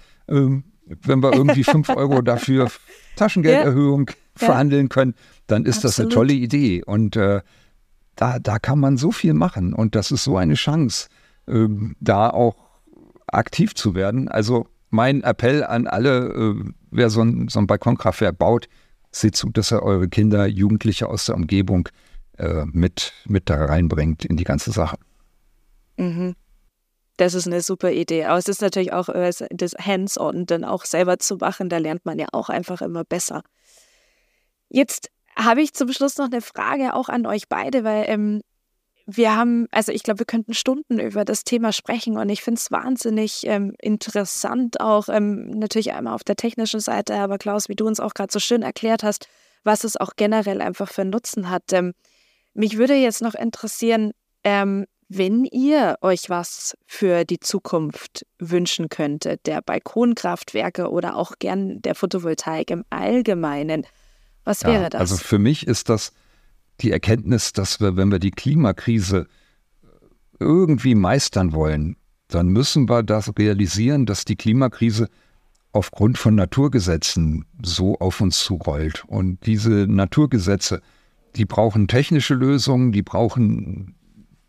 Wenn 1.03 1.21
wir 1.21 1.33
irgendwie 1.33 1.63
5 1.63 1.89
Euro 1.95 2.21
dafür 2.21 2.69
Taschengelderhöhung 3.15 4.07
ja. 4.09 4.15
verhandeln 4.47 4.89
können, 4.89 5.15
dann 5.47 5.65
ist 5.65 5.77
Absolut. 5.77 5.91
das 5.91 5.99
eine 5.99 6.09
tolle 6.09 6.33
Idee. 6.33 6.83
Und 6.83 7.15
äh, 7.15 7.41
da, 8.15 8.39
da 8.39 8.59
kann 8.59 8.79
man 8.79 8.97
so 8.97 9.11
viel 9.11 9.33
machen. 9.33 9.73
Und 9.73 9.95
das 9.95 10.11
ist 10.11 10.23
so 10.23 10.37
eine 10.37 10.55
Chance, 10.55 11.09
äh, 11.47 11.67
da 11.99 12.29
auch 12.29 12.55
aktiv 13.27 13.75
zu 13.75 13.95
werden. 13.95 14.27
Also 14.27 14.67
mein 14.89 15.23
Appell 15.23 15.63
an 15.63 15.87
alle, 15.87 16.27
äh, 16.27 16.71
wer 16.91 17.09
so 17.09 17.21
ein, 17.21 17.47
so 17.47 17.59
ein 17.59 17.67
Balkonkraftwerk 17.67 18.37
baut, 18.37 18.67
seht 19.11 19.35
zu, 19.35 19.49
dass 19.49 19.71
er 19.71 19.83
eure 19.83 20.07
Kinder, 20.07 20.45
Jugendliche 20.47 21.07
aus 21.07 21.25
der 21.25 21.35
Umgebung 21.35 21.89
äh, 22.37 22.65
mit, 22.65 23.13
mit 23.25 23.49
da 23.49 23.65
reinbringt 23.65 24.25
in 24.25 24.37
die 24.37 24.43
ganze 24.43 24.71
Sache. 24.71 24.97
Mhm. 25.97 26.35
Das 27.17 27.33
ist 27.33 27.47
eine 27.47 27.61
super 27.61 27.91
Idee. 27.91 28.25
Aber 28.25 28.37
es 28.37 28.47
ist 28.47 28.61
natürlich 28.61 28.93
auch 28.93 29.09
äh, 29.09 29.31
das 29.49 29.73
Hands-on 29.73 30.45
dann 30.45 30.63
auch 30.63 30.85
selber 30.85 31.19
zu 31.19 31.37
machen. 31.37 31.69
Da 31.69 31.77
lernt 31.77 32.05
man 32.05 32.19
ja 32.19 32.27
auch 32.31 32.49
einfach 32.49 32.81
immer 32.81 33.03
besser. 33.03 33.41
Jetzt 34.69 35.09
habe 35.35 35.61
ich 35.61 35.73
zum 35.73 35.91
Schluss 35.91 36.17
noch 36.17 36.25
eine 36.25 36.41
Frage 36.41 36.93
auch 36.93 37.09
an 37.09 37.25
euch 37.25 37.47
beide, 37.49 37.83
weil 37.83 38.05
ähm, 38.07 38.41
wir 39.05 39.35
haben, 39.35 39.67
also 39.71 39.91
ich 39.91 40.03
glaube, 40.03 40.19
wir 40.19 40.25
könnten 40.25 40.53
Stunden 40.53 40.99
über 40.99 41.23
das 41.23 41.43
Thema 41.43 41.71
sprechen 41.71 42.17
und 42.17 42.27
ich 42.29 42.41
finde 42.41 42.59
es 42.59 42.71
wahnsinnig 42.71 43.47
ähm, 43.47 43.73
interessant, 43.79 44.81
auch 44.81 45.07
ähm, 45.07 45.49
natürlich 45.51 45.93
einmal 45.93 46.13
auf 46.13 46.25
der 46.25 46.35
technischen 46.35 46.81
Seite, 46.81 47.15
aber 47.15 47.37
Klaus, 47.37 47.69
wie 47.69 47.75
du 47.75 47.87
uns 47.87 48.01
auch 48.01 48.13
gerade 48.13 48.33
so 48.33 48.39
schön 48.39 48.63
erklärt 48.63 49.03
hast, 49.03 49.29
was 49.63 49.85
es 49.85 49.95
auch 49.95 50.11
generell 50.17 50.59
einfach 50.59 50.89
für 50.89 51.05
Nutzen 51.05 51.49
hat. 51.49 51.71
Ähm, 51.71 51.93
mich 52.53 52.77
würde 52.77 52.95
jetzt 52.95 53.21
noch 53.21 53.33
interessieren, 53.33 54.11
ähm, 54.43 54.85
wenn 55.09 55.45
ihr 55.45 55.97
euch 56.01 56.29
was 56.29 56.77
für 56.85 57.23
die 57.23 57.39
Zukunft 57.39 58.25
wünschen 58.39 58.89
könntet, 58.89 59.45
der 59.45 59.61
Balkonkraftwerke 59.61 60.89
oder 60.89 61.15
auch 61.15 61.33
gern 61.39 61.81
der 61.81 61.95
Photovoltaik 61.95 62.71
im 62.71 62.83
Allgemeinen, 62.89 63.85
was 64.43 64.63
wäre 64.63 64.83
ja, 64.83 64.89
das? 64.89 65.01
Also 65.01 65.17
für 65.17 65.39
mich 65.39 65.67
ist 65.67 65.89
das 65.89 66.13
die 66.81 66.91
Erkenntnis, 66.91 67.53
dass 67.53 67.79
wir, 67.79 67.95
wenn 67.95 68.11
wir 68.11 68.19
die 68.19 68.31
Klimakrise 68.31 69.27
irgendwie 70.39 70.95
meistern 70.95 71.53
wollen, 71.53 71.97
dann 72.27 72.47
müssen 72.47 72.89
wir 72.89 73.03
das 73.03 73.31
realisieren, 73.37 74.05
dass 74.05 74.25
die 74.25 74.35
Klimakrise 74.35 75.09
aufgrund 75.71 76.17
von 76.17 76.35
Naturgesetzen 76.35 77.45
so 77.61 77.97
auf 77.99 78.21
uns 78.21 78.39
zurollt. 78.39 79.05
Und 79.07 79.45
diese 79.45 79.87
Naturgesetze, 79.87 80.81
die 81.35 81.45
brauchen 81.45 81.87
technische 81.87 82.33
Lösungen, 82.33 82.91
die 82.91 83.03
brauchen 83.03 83.96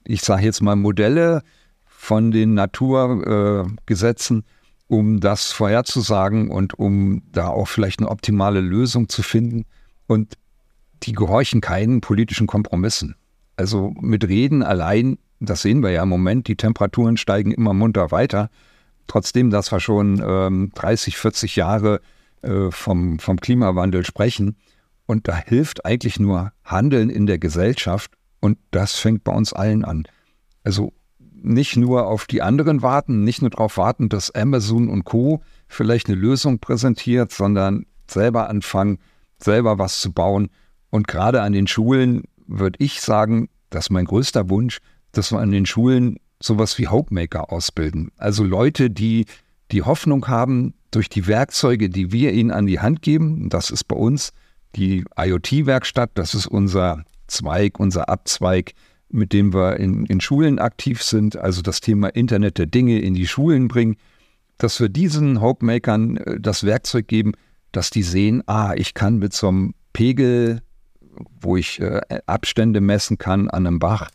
ich 0.09 0.23
sage 0.23 0.43
jetzt 0.45 0.63
mal 0.63 0.75
Modelle 0.75 1.43
von 1.85 2.31
den 2.31 2.55
Naturgesetzen, 2.55 4.39
äh, 4.39 4.43
um 4.89 5.21
das 5.21 5.53
vorherzusagen 5.53 6.51
und 6.51 6.79
um 6.79 7.23
da 7.31 7.49
auch 7.49 7.69
vielleicht 7.69 8.01
eine 8.01 8.09
optimale 8.09 8.61
Lösung 8.61 9.11
zu 9.11 9.23
finden. 9.23 9.67
Und 10.07 10.39
die 11.03 11.13
gehorchen 11.13 11.61
keinen 11.61 12.01
politischen 12.01 12.47
Kompromissen. 12.47 13.17
Also 13.57 13.93
mit 14.01 14.27
Reden 14.27 14.63
allein, 14.63 15.19
das 15.41 15.63
sehen 15.63 15.83
wir 15.83 15.91
ja 15.91 16.05
im 16.05 16.09
Moment, 16.09 16.49
die 16.49 16.57
Temperaturen 16.57 17.19
steigen 17.19 17.53
immer 17.53 17.75
munter 17.75 18.11
weiter. 18.11 18.49
Trotzdem, 19.09 19.51
dass 19.51 19.71
wir 19.71 19.81
schon 19.81 20.23
ähm, 20.27 20.73
30, 20.75 21.19
40 21.19 21.57
Jahre 21.57 22.01
äh, 22.43 22.71
vom, 22.71 23.19
vom 23.19 23.39
Klimawandel 23.39 24.07
sprechen. 24.07 24.57
Und 25.07 25.29
da 25.29 25.37
hilft 25.37 25.85
eigentlich 25.85 26.19
nur 26.19 26.53
Handeln 26.65 27.11
in 27.11 27.27
der 27.27 27.39
Gesellschaft 27.39 28.18
und 28.41 28.59
das 28.71 28.95
fängt 28.95 29.25
bei 29.25 29.33
uns 29.33 29.53
allen 29.53 29.85
an. 29.85 30.05
Also 30.65 30.93
nicht 31.43 31.77
nur 31.77 32.07
auf 32.07 32.27
die 32.27 32.43
anderen 32.43 32.83
warten, 32.83 33.25
nicht 33.25 33.43
nur 33.43 33.51
darauf 33.51 33.77
warten, 33.77 34.09
dass 34.09 34.35
Amazon 34.35 34.89
und 34.89 35.05
Co. 35.05 35.43
vielleicht 35.69 36.09
eine 36.09 36.17
Lösung 36.17 36.59
präsentiert, 36.59 37.33
sondern 37.33 37.87
selber 38.09 38.49
anfangen, 38.49 38.99
selber 39.39 39.79
was 39.79 40.01
zu 40.01 40.13
bauen. 40.13 40.51
Und 40.91 41.07
gerade 41.07 41.43
an 41.43 41.53
den 41.53 41.67
Schulen 41.67 42.25
würde 42.47 42.79
ich 42.83 43.01
sagen, 43.01 43.49
das 43.71 43.87
ist 43.87 43.91
mein 43.91 44.07
größter 44.07 44.49
Wunsch, 44.51 44.79
dass 45.13 45.33
wir 45.33 45.39
an 45.39 45.51
den 45.51 45.67
Schulen 45.67 46.19
sowas 46.41 46.79
wie 46.79 46.89
Hopemaker 46.89 47.53
ausbilden. 47.53 48.11
Also 48.17 48.45
Leute, 48.45 48.91
die 48.91 49.27
die 49.71 49.83
Hoffnung 49.83 50.27
haben, 50.29 50.75
durch 50.91 51.09
die 51.09 51.27
Werkzeuge, 51.27 51.91
die 51.91 52.13
wir 52.13 52.33
ihnen 52.33 52.51
an 52.51 52.67
die 52.67 52.81
Hand 52.81 53.03
geben, 53.03 53.51
das 53.51 53.71
ist 53.71 53.85
bei 53.85 53.97
uns 53.97 54.33
die 54.75 55.05
IoT-Werkstatt, 55.17 56.11
das 56.15 56.35
ist 56.35 56.47
unser 56.47 57.05
Zweig, 57.29 57.79
unser 57.79 58.09
Abzweig, 58.09 58.73
mit 59.11 59.33
dem 59.33 59.55
wir 59.55 59.79
in, 59.79 60.05
in 60.07 60.21
Schulen 60.21 60.59
aktiv 60.59 61.03
sind, 61.03 61.37
also 61.37 61.63
das 61.63 61.81
Thema 61.81 62.09
Internet 62.09 62.59
der 62.59 62.67
Dinge 62.67 62.99
in 63.01 63.15
die 63.15 63.27
Schulen 63.27 63.69
bringen, 63.69 63.97
dass 64.59 64.81
wir 64.81 64.89
diesen 64.89 65.41
Hopemakern 65.41 66.17
äh, 66.19 66.41
das 66.41 66.65
Werkzeug 66.65 67.09
geben, 67.09 67.33
dass 67.73 67.91
die 67.91 68.03
sehen, 68.03 68.43
ah, 68.47 68.75
ich 68.75 68.95
kann 68.95 69.19
mit 69.19 69.33
so 69.33 69.49
einem 69.49 69.75
Pegel, 69.93 70.63
wo 71.41 71.57
ich 71.57 71.81
äh, 71.81 72.01
Abstände 72.27 72.81
messen 72.81 73.19
kann 73.19 73.49
an 73.49 73.67
einem 73.67 73.79
Bach, 73.79 74.11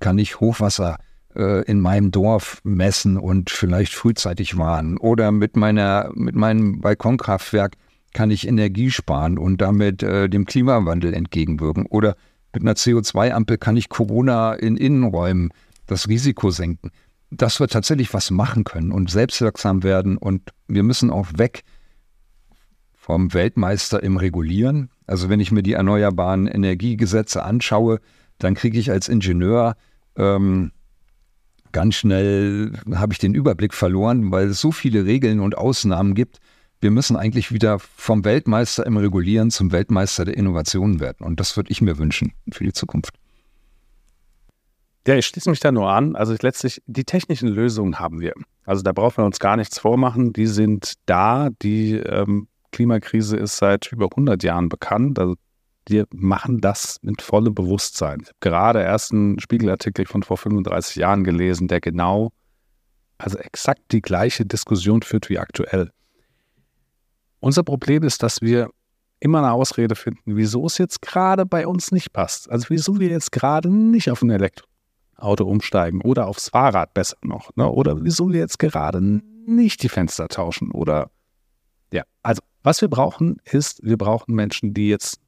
kann 0.00 0.18
ich 0.18 0.40
Hochwasser 0.40 0.98
äh, 1.34 1.62
in 1.64 1.80
meinem 1.80 2.10
Dorf 2.10 2.60
messen 2.64 3.16
und 3.16 3.50
vielleicht 3.50 3.94
frühzeitig 3.94 4.56
warnen. 4.58 4.98
Oder 4.98 5.32
mit 5.32 5.56
meiner, 5.56 6.10
mit 6.14 6.34
meinem 6.34 6.80
Balkonkraftwerk 6.80 7.74
kann 8.12 8.30
ich 8.30 8.46
Energie 8.46 8.90
sparen 8.90 9.38
und 9.38 9.60
damit 9.60 10.02
äh, 10.02 10.28
dem 10.28 10.46
Klimawandel 10.46 11.14
entgegenwirken. 11.14 11.86
Oder 11.86 12.16
mit 12.58 12.66
einer 12.66 12.74
CO2-Ampel 12.74 13.56
kann 13.56 13.76
ich 13.76 13.88
Corona 13.88 14.52
in 14.54 14.76
Innenräumen 14.76 15.50
das 15.86 16.08
Risiko 16.08 16.50
senken. 16.50 16.90
Dass 17.30 17.60
wir 17.60 17.68
tatsächlich 17.68 18.12
was 18.12 18.30
machen 18.30 18.64
können 18.64 18.90
und 18.90 19.10
selbstwirksam 19.10 19.82
werden. 19.82 20.16
Und 20.16 20.50
wir 20.66 20.82
müssen 20.82 21.10
auch 21.10 21.26
weg 21.36 21.62
vom 22.94 23.32
Weltmeister 23.32 24.02
im 24.02 24.16
Regulieren. 24.16 24.90
Also 25.06 25.28
wenn 25.28 25.40
ich 25.40 25.52
mir 25.52 25.62
die 25.62 25.74
erneuerbaren 25.74 26.46
Energiegesetze 26.46 27.42
anschaue, 27.42 28.00
dann 28.38 28.54
kriege 28.54 28.78
ich 28.78 28.90
als 28.90 29.08
Ingenieur 29.08 29.76
ähm, 30.16 30.72
ganz 31.72 31.94
schnell, 31.94 32.72
habe 32.92 33.12
ich 33.12 33.18
den 33.18 33.34
Überblick 33.34 33.72
verloren, 33.72 34.32
weil 34.32 34.48
es 34.48 34.60
so 34.60 34.72
viele 34.72 35.04
Regeln 35.04 35.40
und 35.40 35.56
Ausnahmen 35.56 36.14
gibt, 36.14 36.38
wir 36.80 36.90
müssen 36.90 37.16
eigentlich 37.16 37.52
wieder 37.52 37.78
vom 37.78 38.24
Weltmeister 38.24 38.86
im 38.86 38.96
Regulieren 38.96 39.50
zum 39.50 39.72
Weltmeister 39.72 40.24
der 40.24 40.36
Innovationen 40.36 41.00
werden. 41.00 41.26
Und 41.26 41.40
das 41.40 41.56
würde 41.56 41.70
ich 41.70 41.80
mir 41.80 41.98
wünschen 41.98 42.32
für 42.52 42.64
die 42.64 42.72
Zukunft. 42.72 43.14
Ja, 45.06 45.16
ich 45.16 45.26
schließe 45.26 45.48
mich 45.48 45.60
da 45.60 45.72
nur 45.72 45.90
an. 45.90 46.14
Also 46.16 46.34
letztlich, 46.40 46.82
die 46.86 47.04
technischen 47.04 47.48
Lösungen 47.48 47.98
haben 47.98 48.20
wir. 48.20 48.34
Also 48.64 48.82
da 48.82 48.92
brauchen 48.92 49.18
wir 49.18 49.24
uns 49.24 49.38
gar 49.38 49.56
nichts 49.56 49.78
vormachen. 49.78 50.32
Die 50.32 50.46
sind 50.46 50.94
da. 51.06 51.48
Die 51.62 51.94
ähm, 51.94 52.48
Klimakrise 52.72 53.36
ist 53.36 53.56
seit 53.56 53.90
über 53.90 54.06
100 54.10 54.42
Jahren 54.42 54.68
bekannt. 54.68 55.18
Also 55.18 55.34
wir 55.88 56.06
machen 56.12 56.60
das 56.60 56.98
mit 57.02 57.22
vollem 57.22 57.54
Bewusstsein. 57.54 58.20
Ich 58.20 58.28
habe 58.28 58.36
gerade 58.40 58.82
erst 58.82 59.12
einen 59.12 59.40
Spiegelartikel 59.40 60.06
von 60.06 60.22
vor 60.22 60.36
35 60.36 60.96
Jahren 60.96 61.24
gelesen, 61.24 61.66
der 61.66 61.80
genau, 61.80 62.30
also 63.16 63.38
exakt 63.38 63.80
die 63.90 64.02
gleiche 64.02 64.44
Diskussion 64.44 65.02
führt 65.02 65.30
wie 65.30 65.38
aktuell. 65.38 65.90
Unser 67.40 67.62
Problem 67.62 68.02
ist, 68.02 68.22
dass 68.22 68.40
wir 68.40 68.70
immer 69.20 69.38
eine 69.38 69.52
Ausrede 69.52 69.94
finden, 69.94 70.36
wieso 70.36 70.66
es 70.66 70.78
jetzt 70.78 71.02
gerade 71.02 71.44
bei 71.44 71.66
uns 71.66 71.92
nicht 71.92 72.12
passt. 72.12 72.50
Also 72.50 72.66
wieso 72.68 73.00
wir 73.00 73.08
jetzt 73.08 73.32
gerade 73.32 73.68
nicht 73.70 74.10
auf 74.10 74.22
ein 74.22 74.30
Elektroauto 74.30 75.44
umsteigen 75.44 76.00
oder 76.02 76.26
aufs 76.26 76.50
Fahrrad 76.50 76.94
besser 76.94 77.16
noch. 77.22 77.54
Ne? 77.56 77.68
Oder 77.68 78.02
wieso 78.04 78.32
wir 78.32 78.40
jetzt 78.40 78.58
gerade 78.58 79.00
nicht 79.00 79.82
die 79.82 79.88
Fenster 79.88 80.28
tauschen 80.28 80.70
oder 80.70 81.10
ja, 81.92 82.02
also 82.22 82.42
was 82.62 82.80
wir 82.80 82.88
brauchen 82.88 83.38
ist, 83.44 83.82
wir 83.82 83.96
brauchen 83.96 84.34
Menschen, 84.34 84.74
die 84.74 84.88
jetzt 84.88 85.20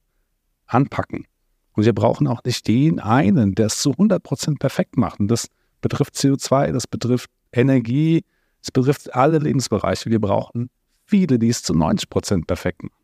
anpacken. 0.66 1.26
Und 1.72 1.84
wir 1.84 1.94
brauchen 1.94 2.26
auch 2.26 2.42
nicht 2.44 2.66
den 2.68 3.00
einen, 3.00 3.54
der 3.54 3.66
es 3.66 3.80
zu 3.80 3.92
100% 3.92 4.58
perfekt 4.58 4.96
macht. 4.96 5.20
Und 5.20 5.28
das 5.28 5.46
betrifft 5.80 6.14
CO2, 6.14 6.72
das 6.72 6.86
betrifft 6.86 7.30
Energie, 7.52 8.24
es 8.62 8.70
betrifft 8.70 9.14
alle 9.14 9.38
Lebensbereiche. 9.38 10.10
Wir 10.10 10.20
brauchen 10.20 10.68
viele, 11.10 11.38
die 11.38 11.48
es 11.48 11.62
zu 11.62 11.74
90% 11.74 12.46
perfekt 12.46 12.82
machen 12.82 12.94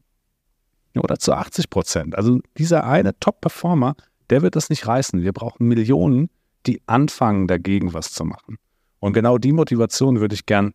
oder 1.00 1.18
zu 1.18 1.34
80 1.34 1.68
Prozent. 1.68 2.16
Also 2.16 2.40
dieser 2.56 2.84
eine 2.84 3.18
Top-Performer, 3.18 3.96
der 4.30 4.42
wird 4.42 4.56
das 4.56 4.70
nicht 4.70 4.86
reißen. 4.86 5.22
Wir 5.22 5.32
brauchen 5.32 5.68
Millionen, 5.68 6.30
die 6.66 6.80
anfangen, 6.86 7.46
dagegen 7.46 7.92
was 7.92 8.12
zu 8.12 8.24
machen. 8.24 8.56
Und 8.98 9.12
genau 9.12 9.38
die 9.38 9.52
Motivation 9.52 10.20
würde 10.20 10.34
ich 10.34 10.46
gern 10.46 10.72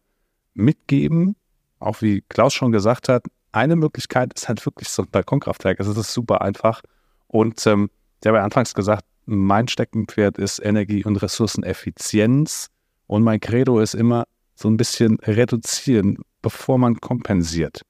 mitgeben. 0.54 1.36
Auch 1.80 2.02
wie 2.02 2.22
Klaus 2.30 2.54
schon 2.54 2.72
gesagt 2.72 3.10
hat, 3.10 3.26
eine 3.52 3.76
Möglichkeit 3.76 4.34
ist 4.34 4.48
halt 4.48 4.66
wirklich 4.66 4.90
so 4.90 5.02
ein 5.02 5.10
Balkonkraftwerk. 5.12 5.78
Das 5.80 5.88
ist 5.88 6.14
super 6.14 6.42
einfach. 6.42 6.82
Und 7.28 7.66
ähm, 7.66 7.90
ich 8.22 8.28
habe 8.28 8.38
ja 8.38 8.44
anfangs 8.44 8.74
gesagt, 8.74 9.04
mein 9.26 9.68
Steckenpferd 9.68 10.38
ist 10.38 10.60
Energie- 10.60 11.04
und 11.04 11.18
Ressourceneffizienz. 11.18 12.68
Und 13.08 13.24
mein 13.24 13.40
Credo 13.40 13.80
ist 13.80 13.96
immer 13.96 14.26
so 14.56 14.70
ein 14.70 14.78
bisschen 14.78 15.18
reduzieren, 15.20 16.20
bevor 16.42 16.78
man 16.78 17.00
kompensiert. 17.00 17.82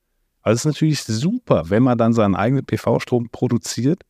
Also 0.41 0.55
es 0.55 0.61
ist 0.61 0.65
natürlich 0.65 1.03
super, 1.03 1.69
wenn 1.69 1.83
man 1.83 1.97
dann 1.97 2.13
seinen 2.13 2.35
eigenen 2.35 2.65
PV-Strom 2.65 3.29
produziert, 3.29 4.03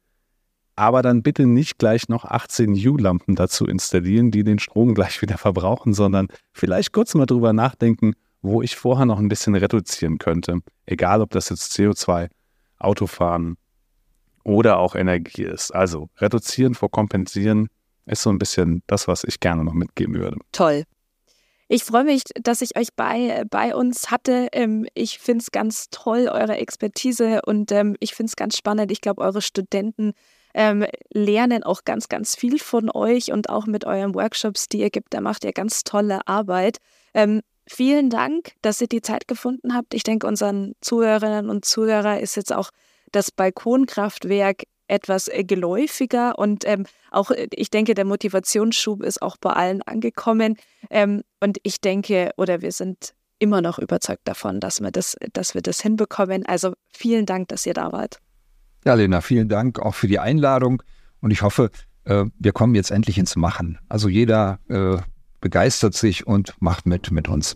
aber 0.76 1.02
dann 1.02 1.22
bitte 1.22 1.46
nicht 1.46 1.78
gleich 1.78 2.10
noch 2.10 2.26
18 2.26 2.74
U-Lampen 2.88 3.36
dazu 3.36 3.66
installieren, 3.66 4.32
die 4.32 4.44
den 4.44 4.60
Strom 4.60 4.96
gleich 4.96 5.22
wieder 5.22 5.38
verbrauchen, 5.38 5.94
sondern 5.94 6.28
vielleicht 6.54 6.94
kurz 6.94 7.14
mal 7.14 7.26
drüber 7.26 7.54
nachdenken, 7.54 8.14
wo 8.42 8.62
ich 8.62 8.76
vorher 8.76 9.06
noch 9.06 9.20
ein 9.20 9.28
bisschen 9.28 9.56
reduzieren 9.56 10.18
könnte. 10.18 10.60
Egal, 10.86 11.22
ob 11.22 11.32
das 11.32 11.50
jetzt 11.50 11.74
CO2, 11.74 12.30
Autofahren 12.80 13.58
oder 14.44 14.80
auch 14.80 14.96
Energie 14.96 15.44
ist. 15.44 15.72
Also 15.72 16.10
reduzieren 16.18 16.74
vor 16.74 16.90
kompensieren 16.90 17.68
ist 18.06 18.24
so 18.24 18.30
ein 18.30 18.40
bisschen 18.40 18.82
das, 18.88 19.08
was 19.08 19.24
ich 19.24 19.40
gerne 19.40 19.64
noch 19.64 19.74
mitgeben 19.74 20.16
würde. 20.16 20.38
Toll. 20.52 20.86
Ich 21.74 21.86
freue 21.86 22.04
mich, 22.04 22.24
dass 22.34 22.62
ich 22.62 22.78
euch 22.78 22.90
bei, 22.98 23.46
bei 23.50 23.74
uns 23.74 24.12
hatte. 24.12 24.50
Ähm, 24.52 24.86
ich 24.94 25.20
finde 25.20 25.42
es 25.42 25.52
ganz 25.52 25.88
toll, 25.90 26.28
eure 26.30 26.58
Expertise 26.58 27.44
und 27.46 27.72
ähm, 27.72 27.96
ich 28.02 28.14
finde 28.14 28.30
es 28.30 28.36
ganz 28.36 28.58
spannend. 28.58 28.92
Ich 28.92 29.00
glaube, 29.00 29.22
eure 29.22 29.42
Studenten 29.42 30.12
ähm, 30.54 30.86
lernen 31.14 31.64
auch 31.64 31.86
ganz, 31.86 32.10
ganz 32.10 32.36
viel 32.36 32.60
von 32.60 32.92
euch 32.94 33.32
und 33.32 33.50
auch 33.50 33.68
mit 33.68 33.86
euren 33.86 34.14
Workshops, 34.16 34.68
die 34.68 34.80
ihr 34.80 34.90
gibt. 34.90 35.14
Da 35.14 35.22
macht 35.22 35.46
ihr 35.46 35.54
ganz 35.54 35.86
tolle 35.86 36.28
Arbeit. 36.28 36.80
Ähm, 37.14 37.40
vielen 37.66 38.10
Dank, 38.10 38.52
dass 38.62 38.82
ihr 38.82 38.88
die 38.88 39.02
Zeit 39.02 39.30
gefunden 39.30 39.74
habt. 39.74 39.94
Ich 39.94 40.04
denke, 40.04 40.28
unseren 40.28 40.74
Zuhörerinnen 40.82 41.50
und 41.50 41.64
Zuhörern 41.64 42.20
ist 42.20 42.36
jetzt 42.36 42.52
auch 42.52 42.72
das 43.14 43.32
Balkonkraftwerk 43.32 44.64
etwas 44.92 45.28
äh, 45.28 45.44
geläufiger 45.44 46.38
und 46.38 46.66
ähm, 46.68 46.86
auch, 47.12 47.32
äh, 47.32 47.48
ich 47.52 47.70
denke, 47.70 47.94
der 47.94 48.06
Motivationsschub 48.06 49.02
ist 49.04 49.22
auch 49.22 49.38
bei 49.38 49.52
allen 49.52 49.82
angekommen. 49.82 50.58
Ähm, 50.90 51.24
und 51.40 51.58
ich 51.64 51.82
denke, 51.82 52.32
oder 52.38 52.62
wir 52.62 52.72
sind 52.72 53.14
immer 53.40 53.62
noch 53.62 53.80
überzeugt 53.80 54.22
davon, 54.26 54.60
dass 54.60 54.82
wir 54.82 54.92
das, 54.92 55.16
dass 55.34 55.56
wir 55.56 55.62
das 55.62 55.82
hinbekommen. 55.82 56.46
Also 56.46 56.74
vielen 56.90 57.26
Dank, 57.26 57.48
dass 57.48 57.66
ihr 57.66 57.74
da 57.74 57.92
wart. 57.92 58.20
Ja, 58.86 58.94
Lena, 58.94 59.22
vielen 59.22 59.48
Dank 59.48 59.80
auch 59.80 59.96
für 59.96 60.08
die 60.08 60.20
Einladung 60.20 60.84
und 61.22 61.32
ich 61.32 61.42
hoffe, 61.42 61.72
äh, 62.04 62.26
wir 62.38 62.52
kommen 62.52 62.76
jetzt 62.76 62.92
endlich 62.92 63.18
ins 63.18 63.36
Machen. 63.36 63.80
Also 63.88 64.10
jeder 64.10 64.60
äh, 64.68 64.98
begeistert 65.40 65.94
sich 65.94 66.28
und 66.28 66.54
macht 66.60 66.86
mit 66.86 67.12
mit 67.12 67.30
uns. 67.30 67.56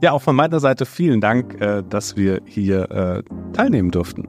Ja, 0.00 0.12
auch 0.12 0.22
von 0.22 0.34
meiner 0.34 0.58
Seite 0.58 0.86
vielen 0.86 1.20
Dank, 1.20 1.60
äh, 1.60 1.82
dass 1.88 2.16
wir 2.16 2.40
hier 2.46 2.90
äh, 2.90 3.22
teilnehmen 3.52 3.90
durften. 3.90 4.26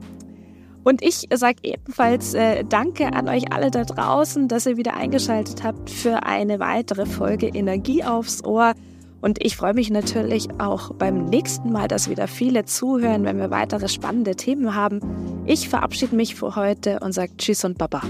Und 0.84 1.02
ich 1.02 1.26
sage 1.32 1.56
ebenfalls 1.62 2.34
äh, 2.34 2.62
Danke 2.64 3.12
an 3.12 3.28
euch 3.28 3.52
alle 3.52 3.70
da 3.70 3.84
draußen, 3.84 4.48
dass 4.48 4.66
ihr 4.66 4.76
wieder 4.76 4.94
eingeschaltet 4.94 5.64
habt 5.64 5.90
für 5.90 6.24
eine 6.24 6.60
weitere 6.60 7.06
Folge 7.06 7.48
Energie 7.48 8.04
aufs 8.04 8.44
Ohr. 8.44 8.74
Und 9.22 9.42
ich 9.42 9.56
freue 9.56 9.72
mich 9.72 9.90
natürlich 9.90 10.48
auch 10.60 10.92
beim 10.92 11.24
nächsten 11.24 11.72
Mal, 11.72 11.88
dass 11.88 12.10
wieder 12.10 12.28
viele 12.28 12.66
zuhören, 12.66 13.24
wenn 13.24 13.38
wir 13.38 13.50
weitere 13.50 13.88
spannende 13.88 14.36
Themen 14.36 14.74
haben. 14.74 15.00
Ich 15.46 15.70
verabschiede 15.70 16.14
mich 16.14 16.34
für 16.34 16.54
heute 16.54 17.00
und 17.00 17.12
sage 17.12 17.34
Tschüss 17.38 17.64
und 17.64 17.78
Baba. 17.78 18.02